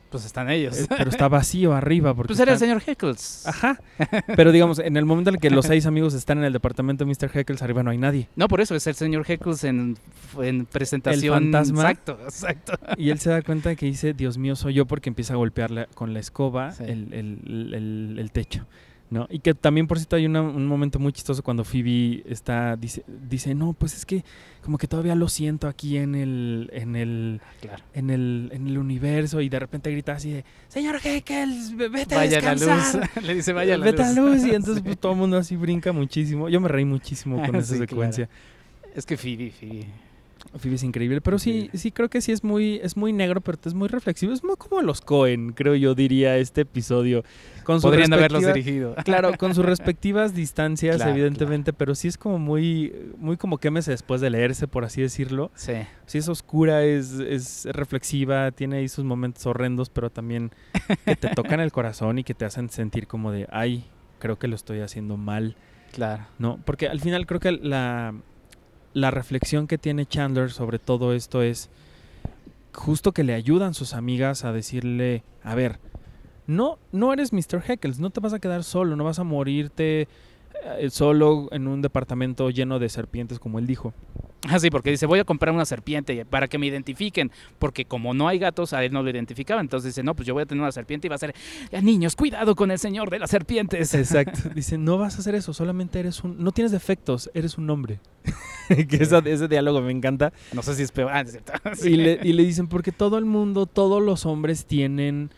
Pues 0.10 0.26
están 0.26 0.50
ellos. 0.50 0.78
eh, 0.80 0.86
pero 0.90 1.10
está 1.10 1.28
vacío 1.28 1.74
arriba. 1.74 2.14
Porque 2.14 2.28
pues 2.30 2.40
era 2.40 2.54
el 2.54 2.60
señor 2.60 2.82
Heckles. 2.86 3.46
Ajá. 3.48 3.80
Pero 4.36 4.52
digamos, 4.52 4.80
en 4.80 4.96
el 4.98 5.06
momento 5.06 5.30
en 5.30 5.36
el 5.36 5.42
que 5.42 5.50
los 5.50 5.66
seis 5.66 5.86
amigos 5.86 6.14
están 6.14 6.38
en 6.38 6.44
el 6.46 6.54
departamento 6.54 7.04
de 7.06 7.12
Mr. 7.12 7.30
Heckles, 7.38 7.62
arriba 7.62 7.84
no 7.84 7.92
hay 7.92 7.98
nadie. 7.98 8.28
No, 8.36 8.48
por 8.48 8.62
eso 8.62 8.76
es 8.76 8.86
el 8.88 8.96
señor 8.96 9.26
Heckles 9.30 9.64
en, 9.66 9.98
en 10.42 10.66
presentación. 10.66 11.34
fantasma? 11.36 11.82
Exacto, 11.82 12.18
exacto. 12.24 12.74
Y 12.98 13.10
él 13.10 13.20
se 13.20 13.30
da 13.30 13.42
cuenta 13.42 13.76
que 13.76 13.86
dice, 13.86 14.14
Dios 14.14 14.38
mío, 14.38 14.56
soy 14.56 14.74
yo, 14.74 14.86
porque 14.86 15.10
empieza 15.10 15.34
a 15.34 15.38
golpearle 15.38 15.88
con 15.94 16.14
la 16.14 16.20
escoba 16.20 16.72
Sí. 16.72 16.84
el, 16.86 17.14
el- 17.14 17.74
el- 17.74 18.16
el 18.20 18.32
techo. 18.32 18.66
¿No? 19.12 19.28
Y 19.30 19.40
que 19.40 19.54
también, 19.54 19.86
por 19.88 20.00
cierto, 20.00 20.16
hay 20.16 20.26
una- 20.26 20.42
un 20.42 20.66
momento 20.66 20.98
muy 20.98 21.12
chistoso 21.14 21.44
cuando 21.44 21.64
Phoebe 21.64 22.24
está, 22.26 22.76
dice, 22.78 23.04
dice, 23.30 23.54
no, 23.54 23.74
pues 23.74 23.94
es 23.96 24.06
que 24.06 24.24
como 24.64 24.78
que 24.78 24.88
todavía 24.88 25.14
lo 25.16 25.28
siento 25.28 25.68
aquí 25.68 25.98
en 25.98 26.16
el, 26.16 26.70
en 26.74 26.96
el, 26.96 27.42
Claro. 27.60 27.84
en 27.94 28.10
el, 28.10 28.50
en 28.54 28.68
el 28.68 28.78
universo 28.78 29.42
y 29.42 29.50
de 29.50 29.60
repente 29.60 29.92
grita 29.92 30.14
así 30.14 30.32
de, 30.32 30.46
señor 30.70 31.00
Heckles, 31.04 31.76
ve- 31.76 31.90
vete 31.90 32.16
Vaya 32.16 32.40
a 32.40 32.42
la 32.42 32.56
descansar. 32.56 33.02
luz. 33.16 33.24
Le 33.28 33.36
dice 33.36 33.52
vaya 33.54 33.78
la 33.78 33.86
vete 33.86 34.02
a 34.02 34.08
luz. 34.08 34.16
la 34.16 34.22
luz. 34.22 34.46
Y 34.46 34.50
entonces 34.56 34.82
pues, 34.82 34.98
todo 34.98 35.12
el 35.12 35.18
mundo 35.20 35.38
así 35.38 35.56
brinca 35.58 35.92
muchísimo. 35.92 36.48
Yo 36.50 36.60
me 36.62 36.70
reí 36.70 36.86
muchísimo 36.86 37.36
con 37.46 37.56
esa 37.58 37.68
Sí, 37.68 37.74
claro. 37.76 37.90
secuencia. 37.90 38.30
Es 38.96 39.06
que 39.06 39.18
Phoebe, 39.18 39.52
Phoebe. 39.52 39.88
Phoebe 40.60 40.76
es 40.76 40.84
increíble, 40.84 41.22
pero 41.22 41.40
sí, 41.40 41.70
sí 41.74 41.92
creo 41.92 42.10
que 42.10 42.22
sí 42.22 42.32
es 42.32 42.44
muy, 42.44 42.76
es 42.84 42.98
muy 42.98 43.14
negro, 43.14 43.42
pero 43.42 43.58
es 43.64 43.74
muy 43.74 43.88
reflexivo. 43.88 44.34
Es 44.34 44.44
muy 44.44 44.56
como 44.58 44.82
los 44.82 45.02
Cohen, 45.02 45.54
creo 45.54 45.76
yo 45.76 45.96
diría 45.96 46.38
este 46.38 46.62
episodio. 46.62 47.24
Con 47.64 47.80
Podrían 47.80 48.12
haberlos 48.14 48.46
dirigido. 48.46 48.96
Claro, 49.06 49.38
con 49.38 49.56
sus 49.56 49.66
respectivas 49.66 50.34
distancias, 50.34 50.98
Claro, 50.98 51.12
evidentemente, 51.12 51.74
pero 51.74 51.96
sí 51.96 52.08
es 52.08 52.18
como 52.18 52.40
muy, 52.40 52.94
muy 53.18 53.38
como 53.38 53.58
quémese 53.58 53.92
después 53.92 54.20
de 54.22 54.30
leerse, 54.30 54.68
por 54.68 54.84
así 54.84 55.02
decirlo. 55.02 55.52
Sí. 55.56 55.74
Sí 56.06 56.18
es 56.18 56.28
oscura, 56.28 56.84
es, 56.84 57.12
es 57.14 57.66
reflexiva, 57.72 58.52
tiene 58.52 58.78
ahí 58.78 58.90
sus 58.90 59.06
momentos 59.06 59.46
horrendos, 59.46 59.90
pero 59.90 60.10
también 60.10 60.52
que 61.06 61.16
te 61.16 61.30
tocan 61.30 61.60
el 61.60 61.72
corazón 61.72 62.20
y 62.20 62.24
que 62.24 62.34
te 62.34 62.46
hacen 62.46 62.70
sentir 62.70 63.08
como 63.08 63.32
de, 63.32 63.48
ay, 63.52 63.86
creo 64.20 64.38
que 64.38 64.48
lo 64.48 64.56
estoy 64.56 64.82
haciendo 64.82 65.18
mal. 65.18 65.56
Claro. 65.92 66.26
¿no? 66.40 66.60
Porque 66.66 66.88
al 66.88 67.00
final 67.00 67.26
creo 67.26 67.40
que 67.40 67.52
la, 67.52 68.14
la 68.94 69.12
reflexión 69.12 69.68
que 69.68 69.78
tiene 69.78 70.06
Chandler 70.06 70.52
sobre 70.52 70.80
todo 70.80 71.14
esto 71.14 71.42
es 71.42 71.70
justo 72.74 73.12
que 73.12 73.24
le 73.24 73.34
ayudan 73.34 73.74
sus 73.74 73.94
amigas 73.94 74.46
a 74.46 74.54
decirle, 74.54 75.24
a 75.44 75.56
ver, 75.56 75.80
no, 76.48 76.78
no 76.92 77.14
eres 77.14 77.34
Mr. 77.34 77.64
Heckles, 77.68 78.00
no 78.00 78.10
te 78.10 78.20
vas 78.20 78.34
a 78.34 78.40
quedar 78.40 78.64
solo, 78.64 78.96
no 78.96 79.04
vas 79.04 79.20
a 79.20 79.24
morirte 79.24 80.08
eh, 80.78 80.90
solo 80.90 81.48
en 81.52 81.68
un 81.68 81.82
departamento 81.82 82.50
lleno 82.50 82.80
de 82.80 82.90
serpientes 82.90 83.40
como 83.40 83.60
él 83.60 83.68
dijo. 83.68 83.94
Ah, 84.50 84.60
sí, 84.60 84.72
porque 84.72 84.90
dice, 84.90 85.06
voy 85.06 85.20
a 85.20 85.24
comprar 85.24 85.54
una 85.54 85.66
serpiente 85.66 86.26
para 86.26 86.48
que 86.48 86.58
me 86.58 86.66
identifiquen, 86.66 87.32
porque 87.60 87.86
como 87.86 88.14
no 88.16 88.28
hay 88.28 88.40
gatos, 88.40 88.74
a 88.74 88.84
él 88.84 88.92
no 88.92 89.04
lo 89.04 89.10
identificaban. 89.12 89.66
Entonces 89.66 89.94
dice, 89.94 90.02
no, 90.04 90.16
pues 90.16 90.28
yo 90.28 90.34
voy 90.34 90.42
a 90.44 90.46
tener 90.48 90.62
una 90.64 90.72
serpiente 90.72 91.06
y 91.06 91.10
va 91.10 91.16
a 91.16 91.20
ser, 91.20 91.36
"Ah, 91.72 91.80
niños, 91.82 92.16
cuidado 92.16 92.56
con 92.56 92.72
el 92.72 92.80
señor 92.80 93.12
de 93.12 93.20
las 93.20 93.30
serpientes. 93.30 93.94
Exacto. 93.94 94.50
Dice, 94.56 94.78
no 94.80 94.98
vas 94.98 95.16
a 95.16 95.20
hacer 95.20 95.36
eso, 95.36 95.54
solamente 95.54 96.00
eres 96.00 96.24
un, 96.24 96.44
no 96.44 96.52
tienes 96.52 96.72
defectos, 96.72 97.30
eres 97.36 97.58
un 97.60 97.70
hombre. 97.70 98.00
que 98.68 98.96
esa- 98.98 99.20
ese 99.20 99.48
diálogo 99.48 99.80
me 99.82 99.92
encanta. 99.92 100.34
No 100.54 100.64
sé 100.64 100.74
si 100.76 100.84
es 100.84 100.92
peor. 100.92 101.12
Ah, 101.14 101.22
es 101.22 101.32
cierto. 101.32 101.54
Sí. 101.76 101.90
Y 101.92 101.96
le, 101.98 102.20
y 102.24 102.34
le 102.34 102.44
dicen, 102.44 102.68
porque 102.68 102.92
todo 102.92 103.18
el 103.20 103.26
mundo, 103.26 103.68
todos 103.68 104.02
los 104.02 104.26
hombres 104.26 104.66
tienen 104.66 105.30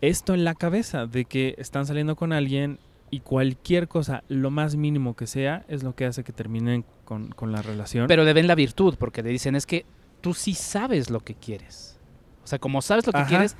esto 0.00 0.34
en 0.34 0.42
la 0.44 0.54
cabeza, 0.56 1.06
de 1.06 1.26
que 1.26 1.54
están 1.58 1.86
saliendo 1.86 2.16
con 2.16 2.32
alguien 2.32 2.80
y 3.12 3.20
cualquier 3.20 3.86
cosa, 3.88 4.24
lo 4.28 4.50
más 4.50 4.74
mínimo 4.74 5.14
que 5.14 5.26
sea, 5.28 5.64
es 5.68 5.82
lo 5.84 5.94
que 5.94 6.06
hace 6.06 6.24
que 6.24 6.32
terminen 6.32 6.84
con, 7.04 7.28
con 7.30 7.52
la 7.52 7.60
relación. 7.62 8.06
Pero 8.08 8.24
le 8.24 8.32
ven 8.32 8.46
la 8.48 8.54
virtud, 8.56 8.94
porque 8.98 9.22
le 9.22 9.28
dicen, 9.28 9.54
es 9.54 9.66
que 9.66 9.84
tú 10.22 10.32
sí 10.34 10.54
sabes 10.54 11.10
lo 11.10 11.20
que 11.20 11.34
quieres. 11.34 12.00
O 12.42 12.46
sea, 12.46 12.58
como 12.58 12.80
sabes 12.82 13.06
lo 13.06 13.12
que 13.12 13.18
Ajá. 13.18 13.28
quieres, 13.28 13.54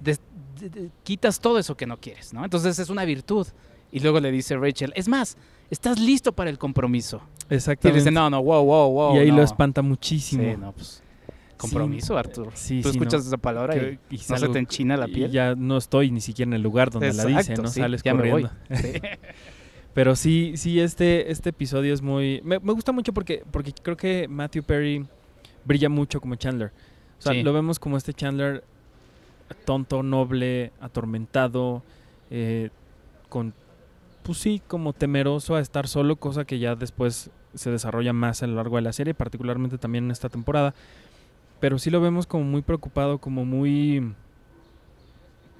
des- 0.00 0.20
de- 0.58 0.70
de- 0.70 0.90
quitas 1.02 1.38
todo 1.38 1.58
eso 1.58 1.76
que 1.76 1.86
no 1.86 1.98
quieres, 2.00 2.32
¿no? 2.32 2.42
Entonces 2.44 2.78
es 2.78 2.88
una 2.88 3.04
virtud. 3.04 3.46
Y 3.92 4.00
luego 4.00 4.18
le 4.20 4.32
dice 4.32 4.56
Rachel, 4.56 4.92
es 4.96 5.06
más, 5.06 5.36
estás 5.70 6.00
listo 6.00 6.32
para 6.32 6.48
el 6.50 6.58
compromiso. 6.58 7.20
Y 7.46 7.50
le 7.50 7.56
Exactamente. 7.56 8.00
dice, 8.00 8.10
no, 8.10 8.28
no, 8.30 8.42
wow, 8.42 8.64
wow, 8.64 8.90
wow. 8.90 9.16
y 9.16 9.18
ahí 9.18 9.28
no". 9.30 9.36
lo 9.36 9.42
espanta 9.42 9.82
muchísimo. 9.82 10.42
Sí, 10.42 10.56
no, 10.58 10.72
pues. 10.72 11.02
Compromiso, 11.56 12.16
Arturo. 12.18 12.50
Sí, 12.54 12.80
Tú 12.82 12.90
sí, 12.90 12.96
escuchas 12.98 13.22
no. 13.24 13.28
esa 13.28 13.36
palabra 13.38 13.74
Que- 13.74 13.98
y, 14.10 14.16
y 14.16 14.20
no 14.28 14.38
se 14.38 14.48
te 14.48 14.58
enchina 14.58 14.96
la 14.96 15.08
y 15.08 15.12
piel. 15.12 15.30
ya 15.30 15.54
no 15.54 15.76
estoy 15.76 16.10
ni 16.10 16.20
siquiera 16.20 16.48
en 16.50 16.54
el 16.54 16.62
lugar 16.62 16.90
donde 16.90 17.12
la 17.12 17.24
dice, 17.24 17.54
¿no? 17.54 17.68
sí, 17.68 17.80
Sales 17.80 18.02
ya 18.02 18.14
me 18.14 18.30
voy. 18.30 18.42
corriendo. 18.42 18.90
Sí. 19.00 19.00
Pero 19.94 20.16
sí, 20.16 20.54
sí, 20.56 20.80
este, 20.80 21.30
este 21.30 21.50
episodio 21.50 21.94
es 21.94 22.02
muy... 22.02 22.40
Me, 22.44 22.58
me 22.58 22.72
gusta 22.72 22.90
mucho 22.90 23.12
porque, 23.12 23.44
porque 23.50 23.72
creo 23.80 23.96
que 23.96 24.26
Matthew 24.28 24.64
Perry 24.64 25.06
brilla 25.64 25.88
mucho 25.88 26.20
como 26.20 26.34
Chandler. 26.34 26.72
O 27.18 27.22
sea, 27.22 27.32
Sí. 27.32 27.42
lo 27.44 27.52
vemos 27.52 27.78
como 27.78 27.96
este 27.96 28.12
Chandler 28.12 28.64
tonto, 29.64 30.02
noble, 30.02 30.72
atormentado, 30.80 31.82
eh, 32.30 32.70
con... 33.28 33.54
Pues 34.24 34.38
sí, 34.38 34.60
como 34.66 34.94
temeroso 34.94 35.54
a 35.54 35.60
estar 35.60 35.86
solo, 35.86 36.16
cosa 36.16 36.44
que 36.44 36.58
ya 36.58 36.74
después 36.74 37.30
se 37.54 37.70
desarrolla 37.70 38.12
más 38.14 38.42
a 38.42 38.46
lo 38.48 38.56
largo 38.56 38.76
de 38.76 38.82
la 38.82 38.92
serie, 38.92 39.12
particularmente 39.14 39.76
también 39.78 40.04
en 40.06 40.10
esta 40.10 40.28
temporada. 40.30 40.74
Pero 41.64 41.78
sí 41.78 41.88
lo 41.88 41.98
vemos 42.02 42.26
como 42.26 42.44
muy 42.44 42.60
preocupado, 42.60 43.16
como 43.16 43.46
muy... 43.46 44.12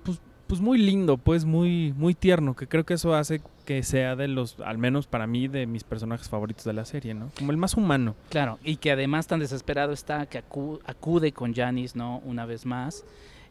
Pues, 0.04 0.20
pues 0.46 0.60
muy 0.60 0.76
lindo, 0.76 1.16
pues 1.16 1.46
muy, 1.46 1.94
muy 1.96 2.12
tierno, 2.12 2.54
que 2.54 2.66
creo 2.66 2.84
que 2.84 2.92
eso 2.92 3.14
hace 3.14 3.40
que 3.64 3.82
sea 3.82 4.14
de 4.14 4.28
los, 4.28 4.60
al 4.60 4.76
menos 4.76 5.06
para 5.06 5.26
mí, 5.26 5.48
de 5.48 5.64
mis 5.66 5.82
personajes 5.82 6.28
favoritos 6.28 6.66
de 6.66 6.74
la 6.74 6.84
serie, 6.84 7.14
¿no? 7.14 7.30
Como 7.38 7.52
el 7.52 7.56
más 7.56 7.72
humano. 7.72 8.14
Claro, 8.28 8.58
y 8.62 8.76
que 8.76 8.90
además 8.90 9.28
tan 9.28 9.40
desesperado 9.40 9.94
está 9.94 10.26
que 10.26 10.44
acu- 10.46 10.78
acude 10.84 11.32
con 11.32 11.54
Janis, 11.54 11.96
¿no? 11.96 12.18
Una 12.26 12.44
vez 12.44 12.66
más. 12.66 13.02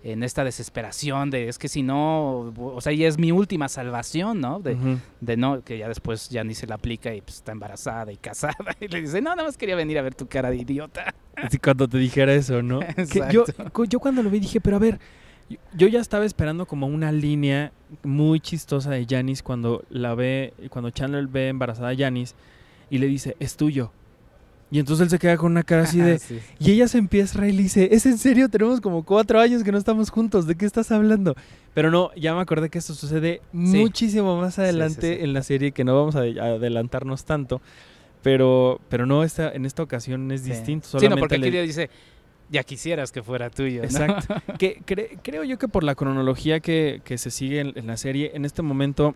En 0.05 0.21
esta 0.21 0.43
desesperación 0.43 1.29
de 1.29 1.47
es 1.47 1.57
que 1.57 1.69
si 1.69 1.81
no, 1.81 2.53
o 2.57 2.81
sea, 2.81 2.91
ella 2.91 3.07
es 3.07 3.17
mi 3.17 3.31
última 3.31 3.69
salvación, 3.69 4.41
¿no? 4.41 4.59
De, 4.59 5.37
no, 5.37 5.63
que 5.63 5.77
ya 5.77 5.87
después 5.87 6.29
ya 6.29 6.43
ni 6.43 6.53
se 6.55 6.67
la 6.67 6.75
aplica 6.75 7.15
y 7.15 7.21
pues, 7.21 7.37
está 7.37 7.53
embarazada 7.53 8.11
y 8.11 8.17
casada 8.17 8.55
y 8.81 8.89
le 8.89 9.01
dice, 9.01 9.21
no, 9.21 9.29
nada 9.31 9.43
más 9.47 9.57
quería 9.57 9.75
venir 9.77 9.97
a 9.97 10.01
ver 10.01 10.13
tu 10.13 10.27
cara 10.27 10.49
de 10.49 10.57
idiota. 10.57 11.13
Así 11.37 11.57
cuando 11.57 11.87
te 11.87 11.97
dijera 11.97 12.33
eso, 12.33 12.61
¿no? 12.61 12.81
Que 13.11 13.21
yo, 13.31 13.45
yo 13.89 13.99
cuando 13.99 14.21
lo 14.23 14.29
vi 14.29 14.39
dije, 14.39 14.59
pero 14.59 14.75
a 14.75 14.79
ver, 14.79 14.99
yo- 15.49 15.57
yo 15.75 15.87
ya 15.87 16.01
estaba 16.01 16.25
esperando 16.25 16.65
como 16.65 16.87
una 16.87 17.11
línea 17.11 17.71
muy 18.03 18.39
chistosa 18.41 18.89
de 18.89 19.05
Janis 19.09 19.41
cuando 19.41 19.83
la 19.89 20.15
ve, 20.15 20.53
cuando 20.69 20.89
Chandler 20.89 21.27
ve 21.27 21.47
embarazada 21.47 21.89
a 21.89 21.95
Janis 21.95 22.35
y 22.89 22.97
le 22.97 23.07
dice, 23.07 23.37
es 23.39 23.55
tuyo. 23.55 23.91
Y 24.73 24.79
entonces 24.79 25.03
él 25.03 25.09
se 25.11 25.19
queda 25.19 25.37
con 25.37 25.51
una 25.51 25.61
cara 25.61 25.83
así 25.83 25.99
de... 25.99 26.17
Sí. 26.19 26.39
Y 26.59 26.71
ella 26.71 26.87
se 26.87 26.97
empieza 26.97 27.37
a 27.37 27.41
reír 27.41 27.53
y 27.53 27.57
le 27.57 27.63
dice, 27.63 27.89
¿es 27.91 28.07
en 28.07 28.17
serio? 28.17 28.49
Tenemos 28.49 28.81
como 28.81 29.03
cuatro 29.03 29.39
años 29.39 29.63
que 29.63 29.71
no 29.71 29.77
estamos 29.77 30.09
juntos, 30.09 30.47
¿de 30.47 30.55
qué 30.55 30.65
estás 30.65 30.91
hablando? 30.91 31.35
Pero 31.75 31.91
no, 31.91 32.09
ya 32.15 32.33
me 32.33 32.41
acordé 32.41 32.69
que 32.69 32.79
esto 32.79 32.95
sucede 32.95 33.41
muchísimo 33.51 34.35
más 34.41 34.57
adelante 34.57 35.15
sí. 35.17 35.23
en 35.23 35.33
la 35.33 35.43
serie, 35.43 35.73
que 35.73 35.83
no 35.83 35.95
vamos 35.95 36.15
a 36.15 36.21
adelantarnos 36.21 37.23
tanto. 37.23 37.61
Pero, 38.23 38.81
pero 38.89 39.05
no, 39.05 39.23
esta, 39.23 39.51
en 39.51 39.65
esta 39.67 39.83
ocasión 39.83 40.31
es 40.31 40.43
distinto. 40.43 40.87
Sí, 40.87 40.93
no, 40.95 40.99
solamente 41.01 41.19
porque 41.19 41.35
aquí 41.35 41.51
le 41.51 41.61
dice, 41.61 41.89
ya 42.49 42.63
quisieras 42.63 43.11
que 43.11 43.21
fuera 43.21 43.51
tuyo. 43.51 43.81
¿no? 43.81 43.85
Exacto. 43.85 44.33
que 44.57 44.81
cre- 44.81 45.19
creo 45.21 45.43
yo 45.43 45.59
que 45.59 45.67
por 45.67 45.83
la 45.83 45.93
cronología 45.93 46.59
que, 46.61 47.01
que 47.03 47.19
se 47.19 47.29
sigue 47.29 47.59
en, 47.59 47.73
en 47.75 47.85
la 47.85 47.97
serie, 47.97 48.31
en 48.33 48.43
este 48.43 48.63
momento, 48.63 49.13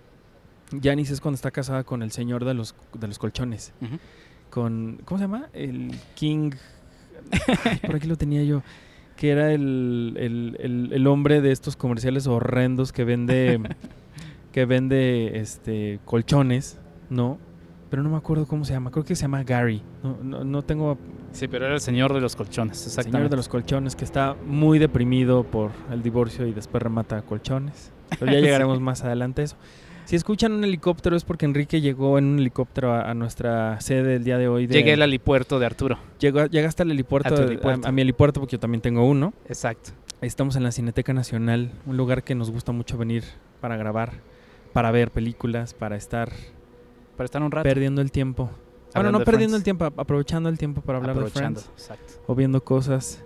Janice 0.84 1.14
es 1.14 1.22
cuando 1.22 1.36
está 1.36 1.50
casada 1.50 1.84
con 1.84 2.04
el 2.04 2.12
señor 2.12 2.46
de 2.46 2.54
los, 2.54 2.76
de 2.94 3.08
los 3.08 3.18
colchones. 3.18 3.74
Con, 4.50 5.00
¿cómo 5.06 5.18
se 5.18 5.24
llama? 5.26 5.48
El 5.54 5.96
King... 6.16 6.52
Por 7.86 7.96
aquí 7.96 8.08
lo 8.08 8.16
tenía 8.16 8.44
yo. 8.44 8.62
Que 9.16 9.32
era 9.32 9.52
el, 9.52 10.16
el- 10.18 10.58
el- 10.60 10.90
el 10.94 11.08
hombre 11.08 11.42
de 11.42 11.52
estos 11.52 11.76
comerciales 11.76 12.28
horrendos 12.28 12.92
que 12.92 13.04
vende... 13.04 13.60
que 14.52 14.66
vende 14.66 15.40
este 15.40 16.00
colchones, 16.06 16.80
¿no? 17.10 17.38
Pero 17.90 18.02
no 18.04 18.10
me 18.10 18.18
acuerdo 18.18 18.48
cómo 18.48 18.66
se 18.66 18.74
llama. 18.74 18.90
Creo 18.92 19.06
que 19.06 19.16
se 19.16 19.22
llama 19.24 19.44
Gary. 19.44 19.82
No, 20.04 20.18
no, 20.24 20.44
no 20.44 20.62
tengo 20.64 20.98
Sí, 21.32 21.48
pero 21.48 21.66
era 21.66 21.76
el 21.76 21.82
señor 21.82 22.14
de 22.14 22.20
los 22.22 22.36
colchones, 22.36 22.82
el 22.82 22.88
exactamente. 22.88 23.18
señor 23.18 23.30
de 23.30 23.36
los 23.38 23.48
colchones 23.50 23.96
que 23.96 24.04
está 24.06 24.36
muy 24.46 24.80
deprimido 24.80 25.44
por 25.44 25.72
el 25.92 26.02
divorcio 26.02 26.48
y 26.48 26.54
después 26.54 26.82
remata 26.82 27.22
colchones. 27.22 27.92
Pero 28.20 28.32
ya 28.32 28.34
Sí. 28.40 28.44
llegaremos 28.46 28.80
más 28.82 29.04
adelante 29.04 29.42
a 29.42 29.46
eso. 29.46 29.58
Si 30.08 30.16
escuchan 30.16 30.54
un 30.54 30.64
helicóptero 30.64 31.18
es 31.18 31.26
porque 31.26 31.46
Enrique 31.46 31.82
llegó 31.82 32.18
en 32.18 32.24
un 32.26 32.40
helicóptero 32.40 32.94
a, 32.94 33.10
a 33.12 33.14
nuestra 33.14 33.80
sede 33.82 34.16
el 34.16 34.24
día 34.24 34.38
de 34.38 34.48
hoy. 34.48 34.66
De, 34.66 34.74
Llegué 34.74 34.94
al 34.94 35.02
helipuerto 35.02 35.60
de 35.60 35.66
Arturo. 35.66 35.98
llegó, 36.18 36.46
llega 36.46 36.70
hasta 36.70 36.84
el 36.84 36.92
helipuerto, 36.92 37.36
A 37.84 37.92
mi 37.92 38.02
helipuerto 38.04 38.40
porque 38.40 38.54
yo 38.56 38.60
también 38.60 38.80
tengo 38.80 39.06
uno. 39.06 39.34
Exacto. 39.50 39.92
Estamos 40.22 40.56
en 40.56 40.64
la 40.64 40.72
Cineteca 40.72 41.14
Nacional, 41.14 41.72
un 41.86 41.98
lugar 41.98 42.24
que 42.24 42.36
nos 42.36 42.50
gusta 42.52 42.72
mucho 42.72 42.98
venir 42.98 43.26
para 43.60 43.76
grabar, 43.76 44.14
para 44.72 44.92
ver 44.92 45.12
películas, 45.12 45.74
para 45.74 45.98
estar 45.98 46.32
Para 47.18 47.26
estar 47.26 47.44
un 47.44 47.52
rato. 47.52 47.64
perdiendo 47.68 48.02
el 48.02 48.10
tiempo. 48.12 48.50
Bueno, 48.96 49.12
no 49.12 49.20
perdiendo 49.26 49.58
el 49.58 49.64
tiempo, 49.64 49.84
ap- 49.84 50.00
aprovechando 50.00 50.48
el 50.48 50.58
tiempo 50.58 50.80
para 50.82 51.00
hablar 51.00 51.20
de. 51.20 51.30
Friends 51.30 51.70
Exacto. 51.76 52.14
o 52.28 52.34
viendo 52.34 52.64
cosas. 52.64 53.22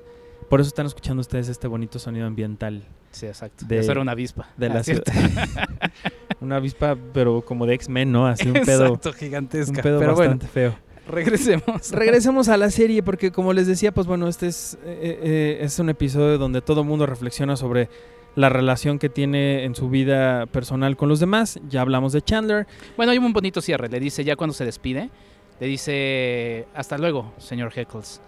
Por 0.50 0.60
eso 0.60 0.68
están 0.70 0.88
escuchando 0.88 1.22
ustedes 1.22 1.48
este 1.48 1.68
bonito 1.68 2.00
sonido 2.00 2.26
ambiental 2.26 2.84
Sí, 3.12 3.26
exacto. 3.28 3.66
De- 3.68 3.78
Eso 3.80 3.92
era 3.92 4.02
una 4.02 4.14
avispa. 4.14 4.48
de 4.58 4.66
Ah, 4.68 4.74
la 4.74 4.84
¿cierto? 4.84 5.12
ciudad. 5.12 5.48
Una 6.42 6.58
avispa, 6.58 6.98
pero 7.14 7.42
como 7.42 7.66
de 7.66 7.76
X-Men, 7.76 8.12
¿no? 8.12 8.26
Así 8.28 8.48
un 8.48 8.54
pedo, 8.54 8.88
Exacto, 8.96 9.12
un 9.12 9.76
pedo 9.76 10.00
Pero 10.00 10.16
bueno, 10.16 10.16
bastante 10.16 10.48
feo. 10.48 10.76
regresemos. 11.08 11.92
Regresemos 11.92 12.50
a 12.50 12.58
la 12.58 12.72
serie 12.72 13.04
porque 13.04 13.32
como 13.32 13.54
les 13.54 13.68
decía, 13.68 13.92
pues 13.94 14.08
bueno, 14.08 14.28
este 14.28 14.48
es, 14.48 14.76
eh, 14.84 15.20
eh, 15.24 15.58
es 15.62 15.78
un 15.80 15.90
episodio 15.90 16.38
donde 16.38 16.62
todo 16.62 16.82
el 16.82 16.88
mundo 16.88 17.06
reflexiona 17.06 17.56
sobre 17.56 17.90
la 18.36 18.50
relación 18.50 18.98
que 18.98 19.10
tiene 19.10 19.66
en 19.66 19.76
su 19.76 19.90
vida 19.90 20.46
personal 20.48 20.98
con 20.98 21.10
los 21.10 21.20
demás. 21.20 21.60
Ya 21.70 21.82
hablamos 21.82 22.14
de 22.14 22.22
Chandler. 22.22 22.66
Bueno, 22.98 23.12
hay 23.12 23.18
un 23.18 23.34
bonito 23.34 23.62
cierre. 23.62 23.90
Le 23.90 24.00
dice 24.00 24.24
ya 24.24 24.36
cuando 24.36 24.54
se 24.54 24.66
despide, 24.66 25.10
le 25.60 25.68
dice 25.68 26.66
hasta 26.74 26.98
luego, 26.98 27.34
señor 27.38 27.72
Heckles. 27.76 28.22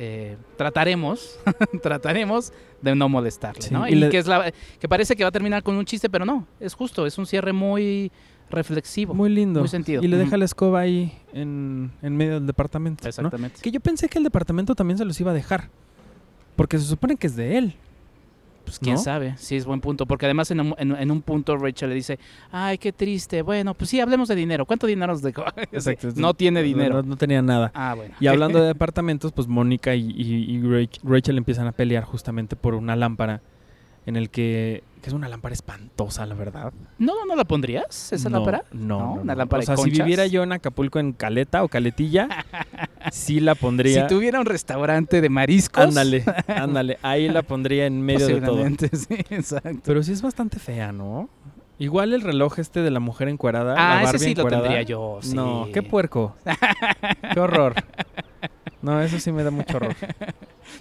Eh, 0.00 0.36
trataremos, 0.56 1.40
trataremos 1.82 2.52
de 2.80 2.94
no 2.94 3.08
molestarle, 3.08 3.62
Sí, 3.62 3.74
¿no? 3.74 3.88
y 3.88 3.92
Y, 3.92 3.94
le- 3.96 4.10
que 4.10 4.18
es 4.18 4.28
la 4.28 4.52
que 4.78 4.88
parece 4.88 5.16
que 5.16 5.24
va 5.24 5.28
a 5.30 5.32
terminar 5.32 5.64
con 5.64 5.74
un 5.74 5.84
chiste, 5.84 6.08
pero 6.08 6.24
no, 6.24 6.46
es 6.60 6.72
justo, 6.74 7.04
es 7.04 7.18
un 7.18 7.26
cierre 7.26 7.52
muy 7.52 8.12
reflexivo. 8.48 9.12
Muy 9.12 9.28
lindo. 9.28 9.58
Muy 9.58 9.68
sentido. 9.68 10.00
Y 10.02 10.06
le 10.06 10.16
deja 10.16 10.36
la 10.36 10.44
escoba 10.44 10.80
ahí 10.80 11.12
en, 11.32 11.90
en 12.00 12.16
medio 12.16 12.34
del 12.34 12.46
departamento. 12.46 13.02
¿no? 13.04 13.08
Exactamente. 13.08 13.60
Que 13.60 13.72
yo 13.72 13.80
pensé 13.80 14.08
que 14.08 14.18
el 14.18 14.24
departamento 14.24 14.74
también 14.76 14.98
se 14.98 15.04
los 15.04 15.20
iba 15.20 15.32
a 15.32 15.34
dejar. 15.34 15.68
Porque 16.54 16.78
se 16.78 16.84
supone 16.84 17.16
que 17.16 17.26
es 17.26 17.34
de 17.36 17.58
él. 17.58 17.74
Pues 18.68 18.78
quién 18.78 18.96
¿no? 18.96 19.00
sabe, 19.02 19.34
sí 19.38 19.56
es 19.56 19.64
buen 19.64 19.80
punto, 19.80 20.06
porque 20.06 20.26
además 20.26 20.50
en 20.50 20.60
un, 20.60 20.74
en- 20.78 20.94
en 20.96 21.10
un 21.10 21.22
punto 21.22 21.56
Rachel 21.56 21.88
le 21.88 21.94
dice, 21.94 22.18
ay, 22.52 22.78
qué 22.78 22.92
triste, 22.92 23.42
bueno, 23.42 23.74
pues 23.74 23.90
sí, 23.90 24.00
hablemos 24.00 24.28
de 24.28 24.34
dinero, 24.34 24.66
¿cuánto 24.66 24.86
dinero 24.86 25.12
nos 25.12 25.22
dejó? 25.22 25.44
no 26.16 26.34
tiene 26.34 26.62
dinero. 26.62 26.96
No, 26.96 27.02
no 27.10 27.16
tenía 27.16 27.42
nada. 27.42 27.70
Ah, 27.74 27.94
bueno. 27.96 28.14
Y 28.20 28.26
hablando 28.26 28.60
de 28.60 28.66
departamentos, 28.68 29.32
pues 29.32 29.48
Mónica 29.48 29.94
y, 29.94 30.10
y- 30.10 30.56
y 30.56 30.60
Rach- 30.62 31.00
Rachel 31.02 31.38
empiezan 31.38 31.66
a 31.66 31.72
pelear 31.72 32.04
justamente 32.04 32.56
por 32.56 32.74
una 32.74 32.96
lámpara 32.96 33.40
en 34.08 34.16
el 34.16 34.30
que, 34.30 34.82
que 35.02 35.10
es 35.10 35.12
una 35.12 35.28
lámpara 35.28 35.52
espantosa, 35.52 36.24
la 36.24 36.34
verdad. 36.34 36.72
¿No, 36.98 37.26
no 37.26 37.36
la 37.36 37.44
pondrías, 37.44 38.10
esa 38.10 38.30
No, 38.30 38.38
lámpara? 38.38 38.64
No, 38.72 38.98
¿No? 38.98 38.98
no, 39.16 39.20
¿Una 39.20 39.34
lámpara 39.34 39.58
O 39.58 39.60
de 39.60 39.66
sea, 39.66 39.76
si 39.76 39.90
viviera 39.90 40.26
yo 40.26 40.42
en 40.42 40.52
Acapulco 40.52 40.98
en 40.98 41.12
Caleta 41.12 41.62
o 41.62 41.68
Caletilla, 41.68 42.26
sí 43.12 43.38
la 43.38 43.54
pondría. 43.54 44.08
Si 44.08 44.14
tuviera 44.14 44.40
un 44.40 44.46
restaurante 44.46 45.20
de 45.20 45.28
mariscos. 45.28 45.84
Ándale, 45.84 46.24
ándale. 46.46 46.98
Ahí 47.02 47.28
la 47.28 47.42
pondría 47.44 47.84
en 47.84 48.00
medio 48.00 48.26
de 48.26 48.40
todo. 48.40 48.64
sí, 48.94 49.16
exacto. 49.28 49.80
Pero 49.84 50.02
sí 50.02 50.12
es 50.12 50.22
bastante 50.22 50.58
fea, 50.58 50.90
¿no? 50.90 51.28
Igual 51.78 52.14
el 52.14 52.22
reloj 52.22 52.58
este 52.60 52.80
de 52.80 52.90
la 52.90 52.98
mujer 53.00 53.28
encuerada. 53.28 53.74
ah, 53.76 54.02
la 54.02 54.08
ese 54.08 54.18
sí 54.18 54.34
lo 54.34 54.46
tendría 54.46 54.80
yo, 54.82 55.18
sí. 55.20 55.34
No, 55.36 55.68
qué 55.70 55.82
puerco. 55.82 56.34
qué 57.34 57.38
horror. 57.40 57.74
No, 58.80 59.02
eso 59.02 59.20
sí 59.20 59.30
me 59.32 59.42
da 59.44 59.50
mucho 59.50 59.76
horror. 59.76 59.94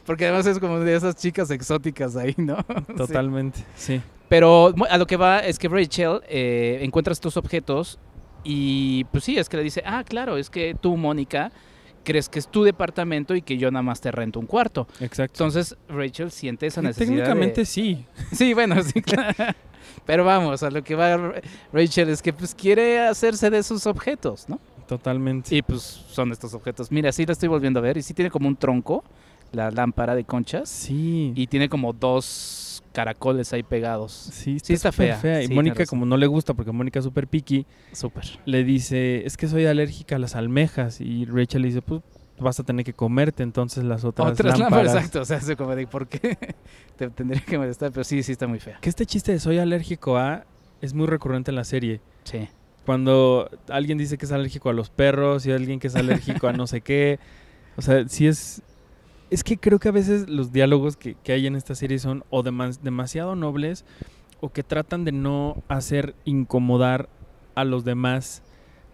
Porque 0.07 0.25
además 0.25 0.47
es 0.47 0.57
como 0.57 0.79
de 0.79 0.95
esas 0.95 1.17
chicas 1.17 1.51
exóticas 1.51 2.15
ahí, 2.15 2.33
¿no? 2.37 2.63
Totalmente, 2.97 3.59
sí. 3.75 4.01
Pero 4.29 4.73
a 4.89 4.97
lo 4.97 5.05
que 5.05 5.17
va 5.17 5.39
es 5.39 5.59
que 5.59 5.67
Rachel 5.67 6.21
eh, 6.29 6.79
encuentra 6.81 7.11
estos 7.11 7.35
objetos 7.35 7.99
y 8.43 9.03
pues 9.11 9.25
sí, 9.25 9.37
es 9.37 9.49
que 9.49 9.57
le 9.57 9.63
dice, 9.63 9.83
ah, 9.85 10.05
claro, 10.05 10.37
es 10.37 10.49
que 10.49 10.77
tú, 10.79 10.95
Mónica, 10.95 11.51
crees 12.05 12.29
que 12.29 12.39
es 12.39 12.47
tu 12.47 12.63
departamento 12.63 13.35
y 13.35 13.41
que 13.41 13.57
yo 13.57 13.69
nada 13.69 13.83
más 13.83 13.99
te 13.99 14.09
rento 14.09 14.39
un 14.39 14.45
cuarto. 14.45 14.87
Exacto. 15.01 15.43
Entonces 15.43 15.75
Rachel 15.89 16.31
siente 16.31 16.67
esa 16.67 16.81
necesidad 16.81 17.07
Técnicamente 17.09 17.61
de... 17.61 17.65
sí. 17.65 18.05
Sí, 18.31 18.53
bueno, 18.53 18.81
sí, 18.81 19.01
claro. 19.01 19.35
Pero 20.05 20.23
vamos, 20.23 20.63
a 20.63 20.71
lo 20.71 20.85
que 20.85 20.95
va 20.95 21.33
Rachel 21.73 22.07
es 22.07 22.21
que 22.21 22.31
pues 22.31 22.55
quiere 22.55 23.05
hacerse 23.05 23.49
de 23.49 23.61
sus 23.61 23.85
objetos, 23.85 24.47
¿no? 24.47 24.57
Totalmente. 24.87 25.53
Y 25.53 25.61
pues 25.61 25.81
son 25.81 26.31
estos 26.31 26.53
objetos. 26.53 26.93
Mira, 26.93 27.11
sí 27.11 27.25
la 27.25 27.33
estoy 27.33 27.49
volviendo 27.49 27.79
a 27.79 27.83
ver 27.83 27.97
y 27.97 28.01
sí 28.01 28.13
tiene 28.13 28.31
como 28.31 28.47
un 28.47 28.55
tronco, 28.55 29.03
la 29.51 29.71
lámpara 29.71 30.15
de 30.15 30.23
conchas, 30.23 30.69
Sí. 30.69 31.31
y 31.35 31.47
tiene 31.47 31.69
como 31.69 31.93
dos 31.93 32.83
caracoles 32.93 33.53
ahí 33.53 33.63
pegados. 33.63 34.11
sí, 34.11 34.57
sí 34.61 34.73
está 34.73 34.91
fea. 34.91 35.43
Y 35.43 35.47
Sí, 35.47 35.53
Mónica, 35.53 35.85
como 35.85 36.05
no 36.05 36.17
le 36.17 36.25
gusta, 36.27 36.53
porque 36.53 36.71
Mónica 36.71 36.99
es 36.99 37.05
súper 37.05 37.27
picky, 37.27 37.65
Súper. 37.91 38.25
le 38.45 38.63
dice, 38.63 39.25
es 39.25 39.37
que 39.37 39.47
soy 39.47 39.65
alérgica 39.67 40.15
a 40.15 40.19
las 40.19 40.35
almejas. 40.35 40.99
Y 41.01 41.25
Rachel 41.25 41.61
le 41.61 41.67
dice, 41.69 41.81
pues 41.81 42.01
vas 42.39 42.59
a 42.59 42.63
tener 42.63 42.85
que 42.85 42.93
comerte 42.93 43.41
entonces 43.43 43.83
las 43.83 44.03
otras, 44.03 44.31
Otras 44.31 44.59
lámparas. 44.59 44.85
lámparas, 44.87 44.95
exacto. 45.05 45.21
O 45.21 45.25
sea, 45.25 45.37
es 45.37 45.55
como 45.55 45.75
de 45.75 45.85
por 45.87 46.07
qué 46.07 46.37
te 46.97 47.09
tendría 47.09 47.41
que 47.41 47.57
molestar, 47.57 47.91
pero 47.91 48.03
sí, 48.03 48.21
sí 48.23 48.31
está 48.31 48.47
muy 48.47 48.59
fea. 48.59 48.77
Que 48.81 48.89
este 48.89 49.05
chiste 49.05 49.31
de 49.31 49.39
soy 49.39 49.57
alérgico 49.59 50.17
a 50.17 50.45
es 50.81 50.93
muy 50.93 51.07
recurrente 51.07 51.51
en 51.51 51.55
la 51.55 51.63
serie. 51.63 52.01
Sí. 52.23 52.47
Cuando 52.85 53.49
alguien 53.69 53.97
dice 53.97 54.17
que 54.17 54.25
es 54.25 54.31
alérgico 54.31 54.69
a 54.69 54.73
los 54.73 54.89
perros 54.89 55.45
y 55.45 55.51
alguien 55.51 55.79
que 55.79 55.87
es 55.87 55.95
alérgico 55.95 56.47
a 56.47 56.53
no 56.53 56.67
sé 56.67 56.81
qué. 56.81 57.19
O 57.75 57.81
sea, 57.81 58.07
sí 58.07 58.25
es... 58.27 58.61
Es 59.29 59.43
que 59.43 59.57
creo 59.57 59.79
que 59.79 59.89
a 59.89 59.91
veces 59.91 60.29
los 60.29 60.51
diálogos 60.51 60.95
que, 60.97 61.15
que 61.23 61.33
hay 61.33 61.47
en 61.47 61.55
esta 61.55 61.75
serie 61.75 61.99
son 61.99 62.23
o 62.29 62.43
demas- 62.43 62.79
demasiado 62.81 63.35
nobles 63.35 63.83
o 64.39 64.49
que 64.53 64.63
tratan 64.63 65.03
de 65.03 65.11
no 65.11 65.61
hacer 65.67 66.15
incomodar 66.25 67.09
a 67.55 67.63
los 67.63 67.83
demás 67.83 68.41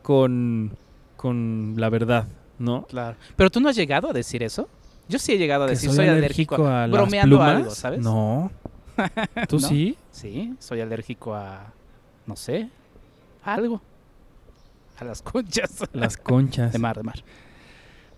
con, 0.02 0.76
con 1.18 1.76
la 1.78 1.90
verdad, 1.90 2.28
¿no? 2.60 2.86
Claro. 2.88 3.18
Pero 3.36 3.50
tú 3.52 3.60
no 3.60 3.70
has 3.70 3.76
llegado 3.76 4.10
a 4.10 4.14
decir 4.14 4.42
eso. 4.42 4.68
Yo 5.10 5.20
sí 5.20 5.34
he 5.34 5.38
llegado 5.38 5.66
a 5.66 5.68
decir, 5.68 5.92
soy, 5.92 6.08
alérgico, 6.08 6.56
a... 6.66 6.88
las 6.88 6.92
bromeando 6.92 7.36
plumas. 7.38 7.56
algo, 7.56 7.72
¿sabes? 7.72 8.00
No. 8.00 8.52
¿Tú 9.50 9.60
¿No? 9.60 9.68
sí? 9.68 9.98
Sí, 10.12 10.56
soy 10.60 10.80
alérgico 10.82 11.36
a, 11.36 11.74
no 12.26 12.36
sé, 12.36 12.70
a 13.44 13.54
algo. 13.56 13.82
A 14.98 15.04
las 15.04 15.22
conchas. 15.22 15.84
Las 15.92 16.16
conchas. 16.18 16.72
De 16.72 16.80
mar, 16.80 16.96
de 16.96 17.04
mar. 17.04 17.24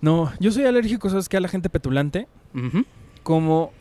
No, 0.05 0.31
yo 0.39 0.51
soy 0.51 0.65
alérgico, 0.65 1.09
¿sabes 1.09 1.27
qué? 1.27 1.37
A 1.37 1.39
la 1.39 1.47
gente 1.47 1.67
petulante. 1.67 2.27
Como 3.23 3.71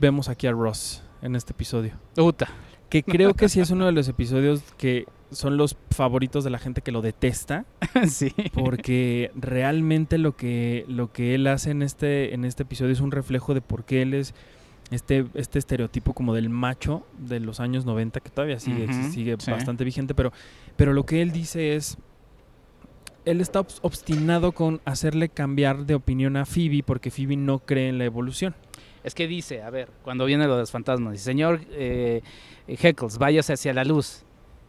vemos 0.00 0.28
aquí 0.28 0.48
a 0.48 0.50
Ross 0.50 1.04
en 1.22 1.36
este 1.36 1.52
episodio. 1.52 1.92
Uta. 2.16 2.48
Que 2.88 3.04
creo 3.04 3.32
que 3.34 3.48
sí 3.48 3.60
es 3.60 3.70
uno 3.70 3.86
de 3.86 3.92
los 3.92 4.08
episodios 4.08 4.64
que 4.76 5.06
son 5.30 5.56
los 5.56 5.76
favoritos 5.92 6.42
de 6.42 6.50
la 6.50 6.58
gente 6.58 6.80
que 6.80 6.90
lo 6.90 7.00
detesta. 7.00 7.64
sí. 8.08 8.34
Porque 8.54 9.30
realmente 9.36 10.18
lo 10.18 10.36
que, 10.36 10.84
lo 10.88 11.12
que 11.12 11.36
él 11.36 11.46
hace 11.46 11.70
en 11.70 11.82
este, 11.82 12.34
en 12.34 12.44
este 12.44 12.64
episodio 12.64 12.92
es 12.92 13.00
un 13.00 13.12
reflejo 13.12 13.54
de 13.54 13.60
por 13.60 13.84
qué 13.84 14.02
él 14.02 14.14
es 14.14 14.34
este, 14.90 15.26
este 15.34 15.60
estereotipo 15.60 16.12
como 16.12 16.34
del 16.34 16.48
macho 16.48 17.06
de 17.18 17.38
los 17.38 17.60
años 17.60 17.86
90, 17.86 18.18
que 18.18 18.30
todavía 18.30 18.58
sigue, 18.58 18.92
sigue 19.12 19.36
sí. 19.38 19.52
bastante 19.52 19.84
vigente, 19.84 20.12
pero, 20.12 20.32
pero 20.74 20.92
lo 20.92 21.06
que 21.06 21.22
él 21.22 21.30
dice 21.30 21.76
es, 21.76 21.98
él 23.26 23.40
está 23.42 23.60
obs- 23.60 23.78
obstinado 23.82 24.52
con 24.52 24.80
hacerle 24.86 25.28
cambiar 25.28 25.84
de 25.84 25.94
opinión 25.94 26.36
a 26.38 26.46
Phoebe 26.46 26.82
porque 26.82 27.10
Phoebe 27.10 27.36
no 27.36 27.58
cree 27.58 27.88
en 27.90 27.98
la 27.98 28.04
evolución. 28.06 28.54
Es 29.04 29.14
que 29.14 29.26
dice, 29.28 29.62
a 29.62 29.70
ver, 29.70 29.88
cuando 30.02 30.24
viene 30.24 30.46
lo 30.46 30.54
de 30.54 30.60
los 30.62 30.70
fantasmas, 30.70 31.12
dice, 31.12 31.24
señor 31.24 31.60
eh, 31.72 32.22
Heckles, 32.66 33.18
váyase 33.18 33.52
hacia 33.52 33.72
la 33.74 33.84
luz. 33.84 34.22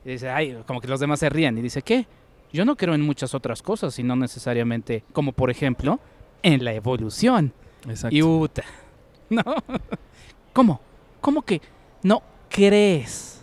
Y 0.06 0.10
dice, 0.12 0.30
ay, 0.30 0.58
como 0.68 0.80
que 0.82 0.88
los 0.88 1.00
demás 1.00 1.20
se 1.20 1.30
ríen. 1.30 1.58
Y 1.58 1.62
dice, 1.62 1.82
¿qué? 1.82 2.06
Yo 2.54 2.64
no 2.66 2.76
creo 2.76 2.94
en 2.94 3.02
muchas 3.02 3.34
otras 3.34 3.62
cosas 3.62 3.98
y 4.00 4.04
no 4.04 4.16
necesariamente, 4.16 5.04
como 5.14 5.32
por 5.32 5.50
ejemplo, 5.50 6.00
en 6.44 6.64
la 6.64 6.74
evolución. 6.74 7.52
Exacto. 7.88 8.16
Y 8.16 8.22
uta, 8.22 8.64
¿no? 9.30 9.44
¿Cómo? 10.54 10.80
¿Cómo 11.20 11.42
que 11.42 11.62
no 12.04 12.22
crees 12.50 13.37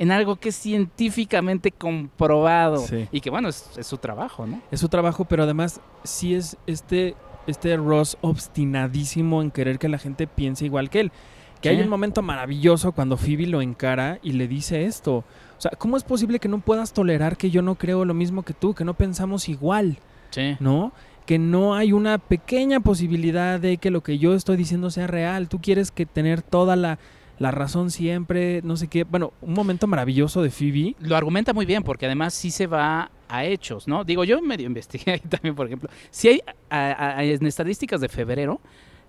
en 0.00 0.10
algo 0.10 0.36
que 0.36 0.48
es 0.48 0.56
científicamente 0.56 1.70
comprobado? 1.70 2.78
Sí. 2.78 3.06
Y 3.12 3.20
que 3.20 3.28
bueno, 3.30 3.50
es, 3.50 3.70
es 3.76 3.86
su 3.86 3.98
trabajo, 3.98 4.46
¿no? 4.46 4.60
Es 4.70 4.80
su 4.80 4.88
trabajo, 4.88 5.26
pero 5.26 5.42
además 5.44 5.80
sí 6.02 6.34
es 6.34 6.56
este, 6.66 7.14
este 7.46 7.76
Ross 7.76 8.16
obstinadísimo 8.22 9.42
en 9.42 9.50
querer 9.50 9.78
que 9.78 9.88
la 9.88 9.98
gente 9.98 10.26
piense 10.26 10.64
igual 10.64 10.90
que 10.90 11.00
él. 11.00 11.12
Que 11.60 11.68
hay 11.68 11.80
un 11.82 11.90
momento 11.90 12.22
maravilloso 12.22 12.92
cuando 12.92 13.18
Phoebe 13.18 13.46
lo 13.46 13.60
encara 13.60 14.18
y 14.22 14.32
le 14.32 14.48
dice 14.48 14.86
esto. 14.86 15.16
O 15.16 15.60
sea, 15.60 15.72
¿cómo 15.72 15.98
es 15.98 16.04
posible 16.04 16.38
que 16.38 16.48
no 16.48 16.60
puedas 16.60 16.94
tolerar 16.94 17.36
que 17.36 17.50
yo 17.50 17.60
no 17.60 17.74
creo 17.74 18.06
lo 18.06 18.14
mismo 18.14 18.42
que 18.42 18.54
tú, 18.54 18.72
que 18.72 18.84
no 18.86 18.94
pensamos 18.94 19.48
igual, 19.50 19.98
Sí. 20.30 20.56
¿no? 20.60 20.92
Que 21.26 21.38
no 21.38 21.74
hay 21.74 21.92
una 21.92 22.16
pequeña 22.16 22.80
posibilidad 22.80 23.60
de 23.60 23.76
que 23.76 23.90
lo 23.90 24.02
que 24.02 24.16
yo 24.16 24.34
estoy 24.34 24.56
diciendo 24.56 24.90
sea 24.90 25.06
real. 25.06 25.50
Tú 25.50 25.60
quieres 25.60 25.90
que 25.90 26.06
tener 26.06 26.40
toda 26.40 26.76
la, 26.76 26.98
la 27.40 27.50
razón 27.50 27.90
siempre, 27.90 28.60
no 28.62 28.76
sé 28.76 28.86
qué. 28.86 29.02
Bueno, 29.04 29.32
un 29.40 29.54
momento 29.54 29.86
maravilloso 29.88 30.42
de 30.42 30.50
Phoebe. 30.50 30.94
Lo 31.00 31.16
argumenta 31.16 31.52
muy 31.52 31.66
bien 31.66 31.82
porque 31.82 32.06
además 32.06 32.34
sí 32.34 32.50
se 32.52 32.66
va 32.68 33.10
a 33.28 33.44
hechos, 33.44 33.88
¿no? 33.88 34.04
Digo, 34.04 34.22
yo 34.24 34.40
medio 34.42 34.66
investigué 34.74 35.12
ahí 35.12 35.20
también, 35.20 35.54
por 35.56 35.66
ejemplo. 35.66 35.88
Si 36.10 36.28
hay 36.28 36.42
a- 36.68 37.16
a- 37.18 37.24
en 37.24 37.44
estadísticas 37.46 38.00
de 38.00 38.08
febrero, 38.08 38.60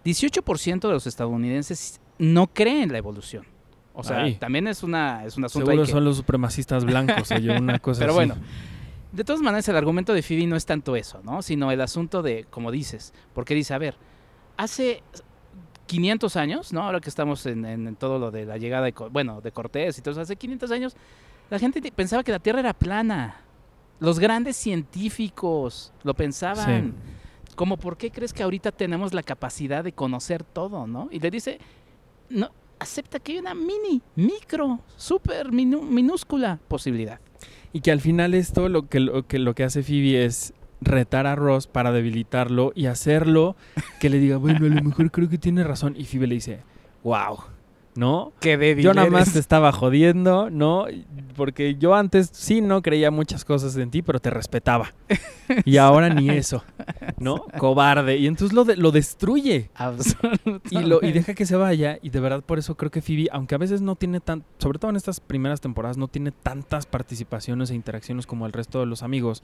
18% 0.06 0.88
de 0.88 0.94
los 0.94 1.06
estadounidenses 1.06 2.00
no 2.18 2.48
creen 2.48 2.84
en 2.84 2.92
la 2.94 2.98
evolución. 2.98 3.46
O 3.94 4.04
sea, 4.04 4.22
Ay. 4.24 4.36
también 4.36 4.66
es 4.68 4.82
una 4.84 5.26
es 5.26 5.36
un 5.36 5.44
asunto 5.46 5.66
Seguro 5.68 5.82
ahí 5.84 5.86
que- 5.88 5.92
son 5.92 6.06
los 6.06 6.16
supremacistas 6.16 6.86
blancos, 6.86 7.30
oye, 7.32 7.52
una 7.60 7.80
cosa 7.80 8.00
Pero 8.00 8.12
así. 8.14 8.16
bueno, 8.18 8.36
de 9.12 9.24
todas 9.26 9.42
maneras 9.42 9.68
el 9.68 9.76
argumento 9.76 10.14
de 10.14 10.22
Phoebe 10.24 10.48
no 10.48 10.56
es 10.56 10.66
tanto 10.66 10.96
eso, 10.96 11.20
¿no? 11.26 11.42
Sino 11.42 11.70
el 11.70 11.82
asunto 11.82 12.22
de, 12.22 12.46
como 12.50 12.72
dices, 12.72 13.14
porque 13.34 13.54
dice, 13.54 13.74
a 13.74 13.78
ver, 13.78 13.96
hace 14.56 15.04
500 15.92 16.38
años, 16.38 16.72
¿no? 16.72 16.84
Ahora 16.84 17.02
que 17.02 17.10
estamos 17.10 17.46
en, 17.46 17.96
todo 17.98 18.18
lo 18.18 18.32
de 18.32 18.46
la 18.46 18.58
llegada 18.58 18.86
de, 18.86 18.94
bueno, 19.12 19.42
de 19.42 19.52
Cortés 19.52 19.98
y 19.98 20.02
todo 20.02 20.14
eso, 20.14 20.22
hace 20.22 20.38
500 20.38 20.72
años 20.72 20.96
la 21.50 21.60
gente 21.60 21.82
te- 21.82 21.92
pensaba 21.92 22.24
que 22.24 22.32
la 22.32 22.40
Tierra 22.40 22.62
era 22.62 22.74
plana. 22.74 23.42
Los 24.00 24.18
grandes 24.18 24.56
científicos 24.56 25.92
lo 26.04 26.14
pensaban. 26.14 26.94
Como, 27.56 27.76
¿por 27.76 27.98
qué 27.98 28.10
crees 28.10 28.32
que 28.32 28.42
ahorita 28.44 28.72
tenemos 28.72 29.14
la 29.14 29.22
capacidad 29.22 29.84
de 29.84 29.92
conocer 29.92 30.44
todo, 30.46 30.88
no? 30.88 31.10
Y 31.12 31.20
le 31.20 31.30
dice, 31.30 31.60
no, 32.30 32.50
acepta 32.80 33.20
que 33.20 33.34
hay 33.34 33.38
una 33.40 33.54
mini, 33.54 34.02
micro, 34.16 34.80
súper 34.96 35.52
minúscula 35.52 36.58
posibilidad. 36.70 37.20
Y 37.74 37.82
que 37.82 37.92
al 37.92 38.00
final 38.00 38.34
esto 38.34 38.70
lo 38.70 38.88
que, 38.88 39.02
lo 39.02 39.28
que 39.28 39.40
lo 39.40 39.54
que 39.54 39.66
hace 39.66 39.84
Phoebe 39.84 40.24
es 40.26 40.54
retar 40.82 41.28
a 41.28 41.36
Ross 41.36 41.68
para 41.68 41.92
debilitarlo 41.92 42.72
y 42.76 42.88
hacerlo 42.88 43.56
que 44.00 44.10
le 44.10 44.20
diga, 44.20 44.38
bueno, 44.38 44.66
a 44.66 44.70
lo 44.70 44.82
mejor 44.84 45.12
creo 45.12 45.30
que 45.30 45.38
tiene 45.38 45.64
razón. 45.64 45.96
Y 45.98 46.06
Phoebe 46.06 46.28
le 46.28 46.36
dice, 46.36 46.60
wow, 47.04 47.38
¿no? 47.94 48.32
Qué 48.40 48.58
débil 48.58 48.86
Yo 48.86 48.94
nada 48.94 49.10
más 49.10 49.34
te 49.34 49.40
estaba 49.40 49.72
jodiendo, 49.74 50.50
¿no? 50.50 50.86
Porque 51.36 51.76
yo 51.76 51.94
antes 51.94 52.30
sí 52.34 52.62
no 52.62 52.82
creía 52.82 53.12
muchas 53.12 53.44
cosas 53.46 53.76
en 53.78 53.92
ti, 53.92 54.02
pero 54.02 54.20
te 54.20 54.30
respetaba. 54.30 54.94
Y 55.66 55.78
ahora 55.78 56.10
ni 56.10 56.30
eso, 56.32 56.64
¿no? 57.20 57.46
Cobarde. 57.58 58.18
Y 58.18 58.28
entonces 58.28 58.56
lo, 58.56 58.64
de- 58.64 58.78
lo 58.78 58.92
destruye. 58.92 59.70
Absolutamente. 59.76 60.70
Y, 60.72 60.80
lo, 60.80 61.00
y 61.04 61.12
deja 61.12 61.34
que 61.34 61.46
se 61.46 61.56
vaya. 61.58 62.00
Y 62.02 62.10
de 62.10 62.20
verdad 62.22 62.42
por 62.44 62.60
eso 62.60 62.76
creo 62.76 62.92
que 62.92 63.02
Phoebe, 63.02 63.28
aunque 63.32 63.56
a 63.56 63.58
veces 63.58 63.82
no 63.82 63.96
tiene 63.96 64.20
tan, 64.22 64.44
sobre 64.58 64.80
todo 64.80 64.90
en 64.92 64.98
estas 64.98 65.20
primeras 65.20 65.60
temporadas, 65.62 65.98
no 65.98 66.08
tiene 66.08 66.32
tantas 66.32 66.86
participaciones 66.86 67.70
e 67.72 67.76
interacciones 67.76 68.26
como 68.26 68.46
el 68.46 68.54
resto 68.54 68.80
de 68.80 68.86
los 68.86 69.04
amigos, 69.04 69.44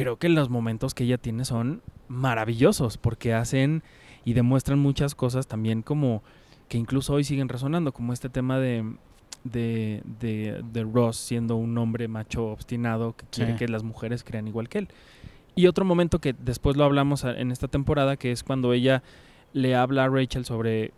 creo 0.00 0.18
que 0.18 0.30
los 0.30 0.48
momentos 0.48 0.94
que 0.94 1.04
ella 1.04 1.18
tiene 1.18 1.44
son 1.44 1.82
maravillosos 2.08 2.96
porque 2.96 3.34
hacen 3.34 3.82
y 4.24 4.32
demuestran 4.32 4.78
muchas 4.78 5.14
cosas 5.14 5.46
también 5.46 5.82
como 5.82 6.22
que 6.68 6.78
incluso 6.78 7.12
hoy 7.12 7.24
siguen 7.24 7.50
resonando, 7.50 7.92
como 7.92 8.12
este 8.14 8.28
tema 8.30 8.58
de... 8.58 8.94
De, 9.44 10.02
de, 10.20 10.62
de 10.70 10.84
Ross 10.84 11.16
siendo 11.16 11.56
un 11.56 11.76
hombre 11.78 12.08
macho 12.08 12.46
obstinado 12.46 13.14
que 13.16 13.24
quiere 13.30 13.52
Sí. 13.52 13.58
que 13.58 13.68
las 13.68 13.82
mujeres 13.82 14.22
crean 14.22 14.46
igual 14.48 14.68
que 14.68 14.78
él. 14.78 14.88
Y 15.54 15.66
otro 15.66 15.84
momento 15.86 16.18
que 16.18 16.34
después 16.34 16.76
lo 16.76 16.84
hablamos 16.84 17.24
en 17.24 17.50
esta 17.50 17.66
temporada, 17.66 18.16
que 18.18 18.32
es 18.32 18.42
cuando 18.44 18.74
ella 18.74 19.02
le 19.54 19.74
habla 19.74 20.04
a 20.04 20.08
Rachel 20.08 20.44
sobre 20.44 20.92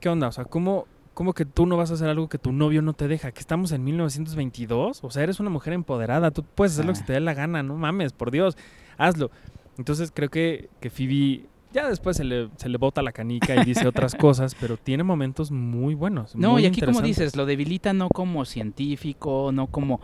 qué 0.00 0.08
onda, 0.08 0.26
o 0.28 0.32
sea, 0.32 0.46
¿cómo, 0.46 0.86
cómo 1.14 1.32
que 1.32 1.44
tú 1.44 1.66
no 1.66 1.76
vas 1.76 1.90
a 1.90 1.94
hacer 1.94 2.08
algo 2.08 2.28
que 2.28 2.38
tu 2.38 2.52
novio 2.52 2.82
no 2.82 2.92
te 2.92 3.08
deja? 3.08 3.32
Que 3.32 3.40
estamos 3.40 3.72
en 3.72 3.84
1922, 3.84 5.02
o 5.02 5.10
sea, 5.10 5.22
eres 5.22 5.40
una 5.40 5.50
mujer 5.50 5.72
empoderada, 5.72 6.30
tú 6.30 6.44
puedes 6.44 6.72
hacer 6.72 6.84
lo 6.84 6.92
que 6.92 6.98
se 6.98 7.04
te 7.04 7.12
dé 7.12 7.20
la 7.20 7.34
gana, 7.34 7.62
no 7.62 7.76
mames, 7.76 8.12
por 8.12 8.30
Dios, 8.30 8.56
hazlo. 8.98 9.30
Entonces 9.78 10.12
creo 10.14 10.28
que, 10.28 10.68
que 10.80 10.90
Phoebe 10.90 11.46
ya 11.72 11.88
después 11.88 12.16
se 12.16 12.24
le, 12.24 12.48
se 12.56 12.68
le 12.68 12.78
bota 12.78 13.02
la 13.02 13.12
canica 13.12 13.54
y 13.54 13.64
dice 13.64 13.86
otras 13.86 14.14
cosas, 14.16 14.54
pero 14.58 14.76
tiene 14.76 15.04
momentos 15.04 15.50
muy 15.50 15.94
buenos. 15.94 16.34
No, 16.34 16.52
muy 16.52 16.62
y 16.62 16.66
aquí 16.66 16.80
como 16.80 17.00
dices, 17.00 17.36
lo 17.36 17.46
debilita 17.46 17.92
no 17.92 18.08
como 18.08 18.44
científico, 18.44 19.50
no 19.52 19.68
como... 19.68 20.00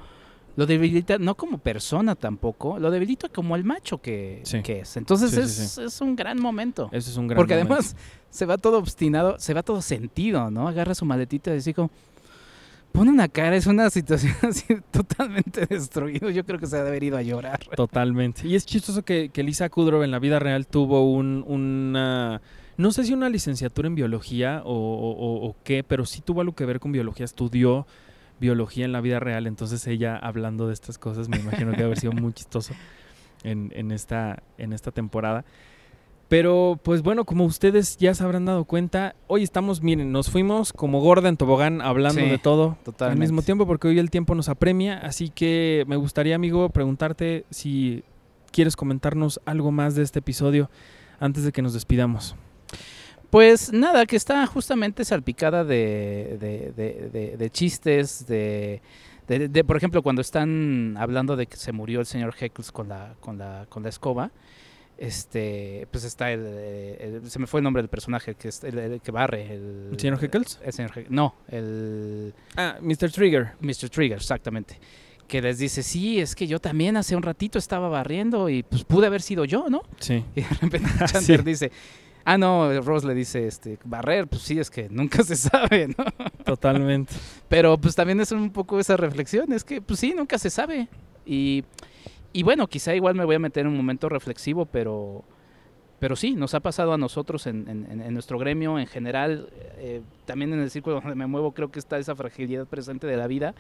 Lo 0.57 0.65
debilita 0.67 1.19
no 1.19 1.35
como 1.37 1.59
persona 1.59 2.15
tampoco, 2.15 2.79
lo 2.79 2.91
debilita 2.91 3.29
como 3.29 3.57
el 3.57 3.65
macho 3.65 3.99
que, 3.99 4.41
Sí. 4.45 4.63
que 4.63 4.81
es. 4.81 4.97
Entonces 4.97 5.31
Sí, 5.33 5.41
es, 5.41 5.53
sí. 5.75 5.83
es 5.83 6.01
un 6.01 6.17
gran 6.17 6.41
momento. 6.41 6.89
Ese 6.93 7.11
es 7.11 7.17
un 7.19 7.29
gran 7.29 7.37
Porque 7.37 7.55
momento. 7.55 7.75
además 7.75 7.95
se 8.31 8.47
va 8.47 8.57
todo 8.57 8.79
obstinado, 8.79 9.39
se 9.39 9.53
va 9.55 9.63
todo 9.63 9.83
sentido, 9.83 10.51
¿no? 10.51 10.67
Agarra 10.67 10.95
su 10.95 11.05
maletita 11.05 11.51
y 11.53 11.57
dice 11.57 11.75
como... 11.75 11.91
Pone 12.93 13.11
una 13.11 13.29
cara, 13.29 13.57
es 13.57 13.67
una 13.67 13.91
situación 13.91 14.33
así 14.43 14.65
totalmente 14.91 15.67
destruido. 15.67 16.31
Yo 16.31 16.47
creo 16.47 16.59
que 16.59 16.67
se 16.67 16.79
ha 16.79 16.83
de 16.83 16.89
haber 16.89 17.03
ido 17.03 17.19
a 17.19 17.23
llorar. 17.23 17.61
Totalmente. 17.77 18.49
Y 18.49 18.55
es 18.55 18.65
chistoso 18.65 19.03
que, 19.05 19.29
que 19.29 19.43
Lisa 19.43 19.69
Kudrow 19.69 20.03
en 20.03 20.11
la 20.11 20.19
vida 20.19 20.39
real 20.39 20.67
tuvo 20.67 21.11
un, 21.13 21.45
una... 21.47 22.41
No 22.79 22.93
sé 22.93 23.05
si 23.05 23.13
una 23.13 23.29
licenciatura 23.29 23.89
en 23.89 23.95
biología 23.97 24.63
o, 24.65 24.73
o- 24.73 25.11
o- 25.13 25.47
o 25.49 25.57
qué, 25.63 25.85
pero 25.85 26.07
sí 26.07 26.23
tuvo 26.23 26.41
algo 26.41 26.55
que 26.55 26.65
ver 26.65 26.81
con 26.81 26.91
biología. 26.93 27.25
Estudió 27.25 27.87
biología 28.41 28.85
en 28.85 28.93
la 28.93 29.01
vida 29.01 29.21
real. 29.21 29.47
Entonces 29.47 29.87
ella 29.87 30.17
hablando 30.17 30.67
de 30.67 30.75
estas 30.75 30.99
cosas 30.99 31.29
me 31.29 31.39
imagino 31.39 31.71
que 31.71 31.79
debe 31.79 31.87
haber 31.87 32.01
sido 32.01 32.13
muy 32.13 32.33
chistoso 32.33 32.75
en, 33.43 33.73
en 33.75 33.93
esta, 33.93 34.43
en 34.59 34.73
esta 34.73 34.91
temporada. 34.91 35.45
Pero 36.29 36.81
pues 36.83 37.03
bueno, 37.03 37.25
como 37.25 37.45
ustedes 37.45 37.99
ya 37.99 38.13
se 38.13 38.25
habrán 38.25 38.47
dado 38.47 38.65
cuenta, 38.65 39.15
hoy 39.29 39.45
estamos, 39.45 39.81
miren, 39.83 40.11
nos 40.11 40.29
fuimos 40.29 40.73
como 40.73 41.01
gorda 41.01 41.29
en 41.29 41.37
tobogán 41.37 41.81
hablando 41.81 42.21
Sí, 42.21 42.29
de 42.29 42.39
todo 42.39 42.77
al 42.99 43.17
mismo 43.17 43.43
tiempo 43.43 43.65
porque 43.65 43.87
hoy 43.87 44.01
el 44.01 44.11
tiempo 44.11 44.35
nos 44.35 44.49
apremia, 44.49 44.99
así 44.99 45.31
que 45.31 45.85
me 45.87 45.95
gustaría, 45.95 46.35
amigo, 46.35 46.69
preguntarte 46.71 47.45
si 47.51 48.03
quieres 48.51 48.75
comentarnos 48.75 49.41
algo 49.45 49.71
más 49.71 49.95
de 49.95 50.03
este 50.03 50.19
episodio 50.19 50.69
antes 51.21 51.45
de 51.45 51.53
que 51.53 51.63
nos 51.63 51.75
despidamos. 51.75 52.35
Pues 53.37 53.71
nada, 53.71 54.07
que 54.07 54.17
está 54.17 54.47
justamente 54.47 55.05
salpicada 55.05 55.63
de, 55.63 56.39
de, 56.41 56.73
de- 56.75 57.11
de- 57.13 57.37
de 57.37 57.51
chistes, 57.51 58.27
de, 58.27 58.81
por 59.67 59.77
ejemplo, 59.77 60.01
cuando 60.03 60.23
están 60.23 60.97
hablando 60.99 61.37
de 61.37 61.47
que 61.47 61.59
se 61.59 61.71
murió 61.71 62.01
el 62.01 62.07
señor 62.07 62.35
Heckles 62.41 62.73
con 62.73 62.89
la, 62.89 63.13
con 63.21 63.37
la, 63.37 63.67
con 63.69 63.83
la 63.83 63.91
escoba, 63.91 64.31
este, 64.97 65.87
pues 65.91 66.05
está 66.05 66.33
el, 66.33 66.45
eh, 66.47 67.21
el- 67.23 67.31
se 67.31 67.39
me 67.39 67.47
fue 67.47 67.61
el 67.61 67.65
nombre 67.65 67.83
del 67.83 67.91
personaje 67.91 68.37
que 68.37 68.49
es 68.49 68.65
el, 68.65 68.79
el 68.79 69.01
que 69.03 69.11
barre, 69.13 69.53
el, 69.53 69.89
¿El 69.93 70.01
señor 70.01 70.19
Heckles? 70.25 70.59
el 70.65 70.73
señor 70.73 70.93
no, 71.11 71.35
el 71.49 72.33
Ah, 72.57 72.79
Mr. 72.81 73.11
Trigger. 73.13 73.51
Mr. 73.61 73.91
Trigger, 73.91 74.17
exactamente. 74.17 74.79
Que 75.29 75.43
les 75.43 75.59
dice, 75.59 75.83
sí, 75.83 76.21
es 76.21 76.35
que 76.35 76.47
yo 76.47 76.59
también 76.59 76.97
hace 76.97 77.15
un 77.15 77.23
ratito 77.23 77.59
estaba 77.59 77.91
barriendo 77.91 78.49
y 78.49 78.63
pues 78.63 78.85
pude 78.85 79.07
haber 79.09 79.21
sido 79.21 79.45
yo, 79.45 79.67
¿no? 79.69 79.83
Sí. 80.01 80.25
Y 80.35 80.41
de 80.41 80.49
repente 80.59 80.89
Ah, 81.01 81.05
Chandler 81.05 81.41
sí. 81.41 81.45
dice, 81.45 81.73
ah, 82.27 82.37
no, 82.37 82.79
Ross 82.83 83.05
le 83.05 83.15
dice, 83.15 83.47
este, 83.47 83.79
barrer, 83.85 84.27
pues 84.29 84.43
sí, 84.43 84.59
es 84.59 84.69
que 84.71 84.89
nunca 84.91 85.23
se 85.23 85.37
sabe, 85.37 85.89
¿no? 85.97 86.05
Totalmente. 86.45 87.15
Pero 87.49 87.79
pues 87.79 87.95
también 87.95 88.21
es 88.21 88.33
un 88.33 88.51
poco 88.51 88.79
esa 88.79 88.97
reflexión, 88.99 89.53
es 89.53 89.65
que 89.65 89.81
pues 89.81 89.99
sí, 90.01 90.13
nunca 90.15 90.37
se 90.39 90.51
sabe. 90.51 90.89
Y, 91.25 91.65
y 92.33 92.43
bueno, 92.43 92.67
quizá 92.67 92.95
igual 92.95 93.15
me 93.15 93.25
voy 93.25 93.37
a 93.37 93.39
meter 93.39 93.63
en 93.63 93.69
un 93.69 93.77
momento 93.77 94.09
reflexivo, 94.11 94.67
pero, 94.67 95.25
pero 95.99 96.15
sí, 96.17 96.35
nos 96.35 96.53
ha 96.55 96.61
pasado 96.61 96.93
a 96.93 96.99
nosotros 96.99 97.47
en, 97.47 97.67
en- 97.69 98.13
nuestro 98.13 98.39
gremio 98.39 98.79
en 98.79 98.87
general, 98.87 99.49
eh, 99.79 100.03
también 100.27 100.53
en 100.53 100.61
el 100.61 100.71
círculo 100.71 101.01
donde 101.01 101.15
me 101.15 101.27
muevo, 101.27 101.53
creo 101.53 101.71
que 101.71 101.79
está 101.79 101.99
esa 101.99 102.15
fragilidad 102.15 102.67
presente 102.67 103.07
de 103.07 103.17
la 103.17 103.27
vida. 103.27 103.55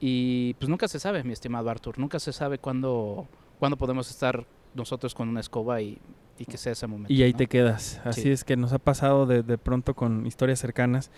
Y 0.00 0.54
pues 0.54 0.68
nunca 0.68 0.88
se 0.88 0.98
sabe, 0.98 1.22
mi 1.24 1.32
estimado 1.32 1.70
Arthur, 1.70 1.98
nunca 1.98 2.18
se 2.18 2.32
sabe 2.32 2.58
cuándo, 2.58 3.28
cuándo 3.60 3.76
podemos 3.76 4.10
estar 4.10 4.44
nosotros 4.74 5.14
con 5.14 5.28
una 5.28 5.40
escoba 5.40 5.80
y, 5.80 5.98
y 6.38 6.44
que 6.46 6.56
sea 6.56 6.72
ese 6.72 6.86
momento. 6.86 7.12
Y 7.12 7.22
ahí 7.22 7.32
¿no? 7.32 7.38
te 7.38 7.46
quedas. 7.46 8.00
Así 8.04 8.22
Sí. 8.22 8.30
es 8.30 8.44
que 8.44 8.56
nos 8.56 8.72
ha 8.72 8.78
pasado 8.78 9.26
de, 9.26 9.42
de 9.42 9.58
pronto 9.58 9.94
con 9.94 10.26
historias 10.26 10.58
cercanas. 10.58 11.10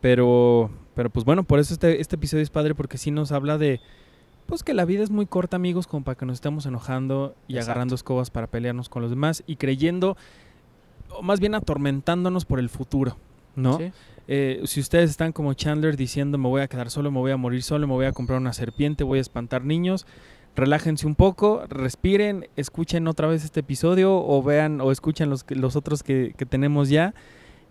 Pero, 0.00 0.70
pero 0.94 1.08
pues 1.10 1.24
bueno, 1.24 1.42
por 1.44 1.58
eso 1.58 1.72
este, 1.72 2.00
este 2.00 2.16
episodio 2.16 2.42
es 2.42 2.50
padre 2.50 2.74
porque 2.74 2.98
sí 2.98 3.10
nos 3.10 3.32
habla 3.32 3.56
de 3.58 3.80
pues 4.46 4.62
que 4.62 4.74
la 4.74 4.84
vida 4.84 5.02
es 5.02 5.10
muy 5.10 5.26
corta, 5.26 5.56
amigos, 5.56 5.86
como 5.88 6.04
para 6.04 6.16
que 6.16 6.24
nos 6.26 6.34
estemos 6.34 6.66
enojando 6.66 7.34
y 7.48 7.54
Exacto. 7.54 7.70
agarrando 7.72 7.94
escobas 7.96 8.30
para 8.30 8.46
pelearnos 8.46 8.88
con 8.88 9.02
los 9.02 9.10
demás 9.10 9.42
y 9.46 9.56
creyendo, 9.56 10.16
o 11.10 11.22
más 11.22 11.40
bien 11.40 11.54
atormentándonos 11.56 12.44
por 12.44 12.60
el 12.60 12.68
futuro, 12.68 13.16
¿no? 13.56 13.78
Sí. 13.78 13.90
Eh, 14.28 14.60
si 14.64 14.78
ustedes 14.80 15.10
están 15.10 15.32
como 15.32 15.54
Chandler 15.54 15.96
diciendo 15.96 16.36
me 16.38 16.48
voy 16.48 16.60
a 16.60 16.68
quedar 16.68 16.90
solo, 16.90 17.10
me 17.10 17.18
voy 17.18 17.32
a 17.32 17.36
morir 17.36 17.62
solo, 17.62 17.86
me 17.88 17.94
voy 17.94 18.06
a 18.06 18.12
comprar 18.12 18.38
una 18.38 18.52
serpiente, 18.52 19.02
voy 19.02 19.18
a 19.18 19.22
espantar 19.22 19.64
niños, 19.64 20.06
relájense 20.56 21.06
un 21.06 21.14
poco, 21.14 21.62
respiren, 21.68 22.48
escuchen 22.56 23.06
otra 23.06 23.28
vez 23.28 23.44
este 23.44 23.60
episodio 23.60 24.16
o 24.16 24.42
vean 24.42 24.80
o 24.80 24.90
escuchen 24.90 25.30
los, 25.30 25.44
los 25.50 25.76
otros 25.76 26.02
que, 26.02 26.34
que 26.36 26.46
tenemos 26.46 26.88
ya 26.88 27.14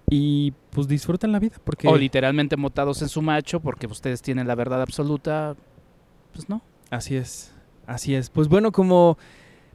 y 0.10 0.54
pues 0.70 0.88
disfruten 0.88 1.32
la 1.32 1.40
vida 1.40 1.58
porque 1.64 1.88
O 1.88 1.98
literalmente 1.98 2.56
motados 2.58 3.02
en 3.02 3.10
su 3.10 3.22
macho 3.22 3.60
porque 3.60 3.88
ustedes 3.88 4.22
tienen 4.22 4.48
la 4.48 4.56
verdad 4.56 4.82
absoluta. 4.82 5.56
Pues 6.34 6.48
no. 6.48 6.62
así 6.92 7.16
es, 7.16 7.54
así 7.88 8.14
es. 8.16 8.30
Pues 8.30 8.48
bueno, 8.48 8.72
como 8.72 9.18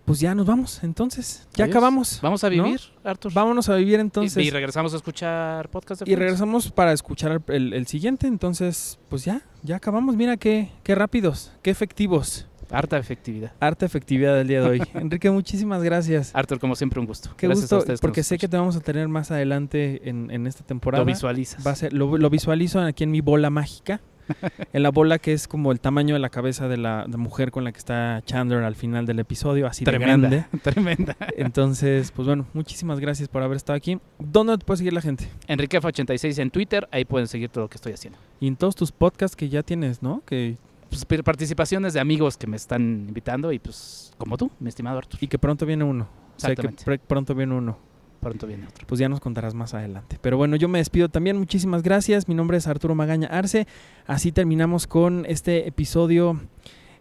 pues 0.04 0.18
ya 0.18 0.34
nos 0.34 0.44
vamos, 0.46 0.82
entonces, 0.82 1.46
ya 1.54 1.64
Adiós. 1.64 1.76
acabamos. 1.76 2.18
Vamos 2.20 2.42
a 2.42 2.50
¿no? 2.50 2.64
vivir, 2.64 2.80
Arthur. 3.04 3.32
Vámonos 3.32 3.68
a 3.68 3.76
vivir 3.76 4.00
entonces. 4.00 4.44
y, 4.44 4.50
regresamos 4.50 4.92
a 4.92 4.96
escuchar 4.96 5.68
podcast 5.68 6.00
de 6.00 6.04
Y 6.04 6.14
Friends. 6.14 6.18
regresamos 6.20 6.72
para 6.72 6.92
escuchar 6.92 7.32
el, 7.46 7.54
el- 7.54 7.72
el 7.74 7.86
siguiente. 7.86 8.26
Entonces, 8.26 8.98
pues 9.08 9.24
ya, 9.24 9.42
ya 9.62 9.76
acabamos. 9.76 10.16
Mira 10.16 10.36
qué, 10.36 10.70
qué 10.82 10.94
rápidos, 10.96 11.52
qué 11.62 11.70
efectivos. 11.70 12.48
Harta 12.72 12.98
efectividad. 12.98 13.52
Harta 13.60 13.86
efectividad 13.86 14.34
del 14.36 14.48
día 14.48 14.60
de 14.62 14.68
hoy. 14.68 14.82
Enrique, 14.94 15.30
muchísimas 15.30 15.82
gracias. 15.82 16.30
Arthur, 16.34 16.58
como 16.60 16.76
siempre, 16.76 17.00
un 17.00 17.06
gusto. 17.06 17.30
Qué 17.36 17.46
Gracias 17.46 17.72
a 17.72 17.76
gusto, 17.76 17.78
ustedes 17.78 18.00
porque 18.00 18.22
sé 18.22 18.38
que 18.38 18.48
te 18.48 18.56
vamos 18.56 18.76
a 18.76 18.80
tener 18.80 19.08
más 19.08 19.30
adelante 19.30 20.08
en, 20.08 20.30
en 20.30 20.46
esta 20.46 20.64
temporada. 20.64 21.02
Lo 21.02 21.06
visualizas. 21.06 21.66
Va 21.66 21.72
a 21.72 21.76
ser, 21.76 21.92
lo, 21.92 22.16
lo 22.16 22.30
visualizo 22.30 22.80
aquí 22.80 23.04
en 23.04 23.10
mi 23.10 23.20
bola 23.20 23.50
mágica. 23.50 24.00
en 24.72 24.82
la 24.82 24.90
bola 24.90 25.18
que 25.18 25.32
es 25.32 25.48
como 25.48 25.72
el 25.72 25.80
tamaño 25.80 26.14
de 26.14 26.20
la 26.20 26.28
cabeza 26.28 26.68
de 26.68 26.76
la 26.76 27.04
de 27.08 27.16
mujer 27.16 27.50
con 27.50 27.64
la 27.64 27.72
que 27.72 27.78
está 27.78 28.22
Chandler 28.24 28.62
al 28.62 28.76
final 28.76 29.06
del 29.06 29.18
episodio, 29.18 29.66
así 29.66 29.84
de 29.84 29.90
Tremenda. 29.90 30.28
grande. 30.28 30.58
Tremenda. 30.62 31.16
Entonces, 31.36 32.12
pues 32.12 32.26
bueno, 32.26 32.46
muchísimas 32.52 33.00
gracias 33.00 33.28
por 33.28 33.42
haber 33.42 33.56
estado 33.56 33.76
aquí. 33.76 33.98
¿Dónde 34.18 34.56
te 34.58 34.64
puede 34.64 34.78
seguir 34.78 34.92
la 34.92 35.00
gente? 35.00 35.28
Enriquefa86 35.48 36.40
en 36.40 36.50
Twitter. 36.50 36.88
Ahí 36.92 37.04
pueden 37.04 37.26
seguir 37.26 37.48
todo 37.50 37.64
lo 37.64 37.68
que 37.70 37.76
estoy 37.76 37.92
haciendo. 37.92 38.18
Y 38.40 38.46
en 38.46 38.56
todos 38.56 38.74
tus 38.76 38.92
podcasts 38.92 39.36
que 39.36 39.48
ya 39.48 39.62
tienes, 39.62 40.02
¿no? 40.02 40.22
Que 40.24 40.56
Pues, 40.90 41.06
participaciones 41.22 41.94
de 41.94 42.00
amigos 42.00 42.36
que 42.36 42.46
me 42.46 42.56
están 42.56 43.06
invitando 43.08 43.52
y 43.52 43.58
pues 43.58 44.12
como 44.18 44.36
tú, 44.36 44.50
mi 44.58 44.68
estimado 44.68 44.98
Arthur. 44.98 45.18
Y 45.22 45.28
que 45.28 45.38
pronto 45.38 45.64
viene 45.64 45.84
uno. 45.84 46.08
Exactamente. 46.34 46.84
pronto 47.06 47.34
viene 47.34 47.54
uno. 47.54 47.78
Pronto 48.20 48.46
viene 48.46 48.66
otro. 48.66 48.86
Pues 48.86 48.98
ya 48.98 49.08
nos 49.08 49.20
contarás 49.20 49.54
más 49.54 49.72
adelante. 49.72 50.18
Pero 50.20 50.36
bueno, 50.36 50.56
yo 50.56 50.68
me 50.68 50.78
despido 50.78 51.08
también. 51.08 51.38
Muchísimas 51.38 51.82
gracias. 51.82 52.28
Mi 52.28 52.34
nombre 52.34 52.58
es 52.58 52.66
Arturo 52.66 52.94
Magaña 52.94 53.28
Arce. 53.28 53.66
Así 54.06 54.30
terminamos 54.30 54.86
con 54.86 55.24
este 55.26 55.66
episodio, 55.66 56.38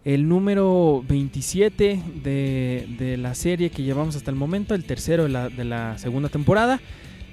el 0.04 0.28
número 0.28 1.04
27 1.06 2.02
de, 2.22 2.96
de 2.98 3.16
la 3.18 3.34
serie 3.34 3.70
que 3.70 3.82
llevamos 3.82 4.16
hasta 4.16 4.30
el 4.30 4.36
momento, 4.36 4.74
el 4.74 4.84
tercero 4.84 5.24
de 5.24 5.28
la, 5.28 5.48
de 5.50 5.64
la 5.64 5.98
segunda 5.98 6.30
temporada. 6.30 6.80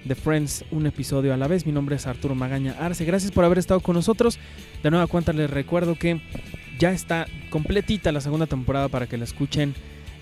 de 0.04 0.16
Friends, 0.16 0.66
un 0.72 0.86
episodio 0.86 1.34
a 1.34 1.38
la 1.38 1.48
vez. 1.48 1.66
Mi 1.66 1.72
nombre 1.72 1.96
es 1.96 2.08
Arturo 2.08 2.36
Magaña 2.36 2.76
Arce. 2.80 3.06
Gracias 3.06 3.32
por 3.32 3.46
haber 3.46 3.58
estado 3.58 3.80
con 3.80 3.96
nosotros. 3.96 4.38
De 4.84 4.92
nueva 4.92 5.08
cuenta 5.08 5.32
les 5.34 5.50
recuerdo 5.50 5.96
que 5.96 6.22
ya 6.78 6.92
está 6.92 7.28
completita 7.50 8.12
la 8.12 8.22
segunda 8.22 8.48
temporada 8.48 8.88
para 8.88 9.08
que 9.08 9.18
la 9.18 9.24
escuchen 9.24 9.74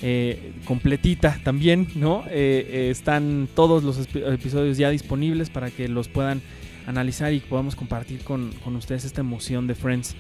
eh, 0.02 0.52
completita 0.66 1.40
también, 1.44 1.88
¿no? 1.96 2.26
Eh, 2.28 2.68
eh, 2.70 2.90
están 2.92 3.48
todos 3.56 3.84
los 3.84 4.08
episodios 4.14 4.78
ya 4.78 4.90
disponibles 4.90 5.50
para 5.50 5.72
que 5.72 5.88
los 5.88 6.10
puedan 6.10 6.42
analizar 6.86 7.34
y 7.34 7.40
podamos 7.40 7.76
compartir 7.76 8.20
con, 8.20 8.52
con 8.64 8.76
ustedes 8.76 9.06
esta 9.06 9.22
emoción 9.22 9.68
de 9.68 9.76
Friends, 9.76 10.16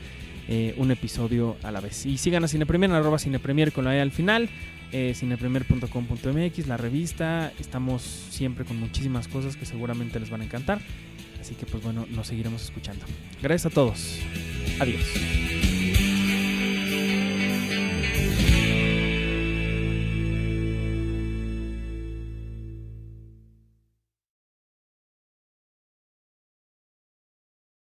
un 0.78 0.91
episodio 0.91 1.58
a 1.63 1.71
la 1.71 1.82
vez. 1.82 2.06
Y 2.06 2.17
sigan 2.17 2.43
a 2.43 2.48
Cinepremier, 2.48 2.91
arroba 2.91 3.17
Cinepremier 3.17 3.71
con 3.71 3.84
la 3.86 3.95
E 3.95 4.02
al 4.02 4.12
final, 4.12 4.50
cinepremier.com.mx, 4.91 6.67
la 6.67 6.78
revista. 6.78 7.52
Estamos 7.60 8.04
siempre 8.04 8.63
con 8.63 8.80
muchísimas 8.80 9.28
cosas 9.28 9.56
que 9.56 9.65
seguramente 9.65 10.19
les 10.19 10.30
van 10.30 10.41
a 10.41 10.45
encantar. 10.45 10.80
Así 11.41 11.56
que 11.56 11.65
pues 11.65 11.84
bueno, 11.84 12.06
nos 12.12 12.28
seguiremos 12.28 12.63
escuchando. 12.63 13.06
Gracias 13.41 13.71
a 13.71 13.76
todos. 13.76 14.19
Adiós. 14.80 15.64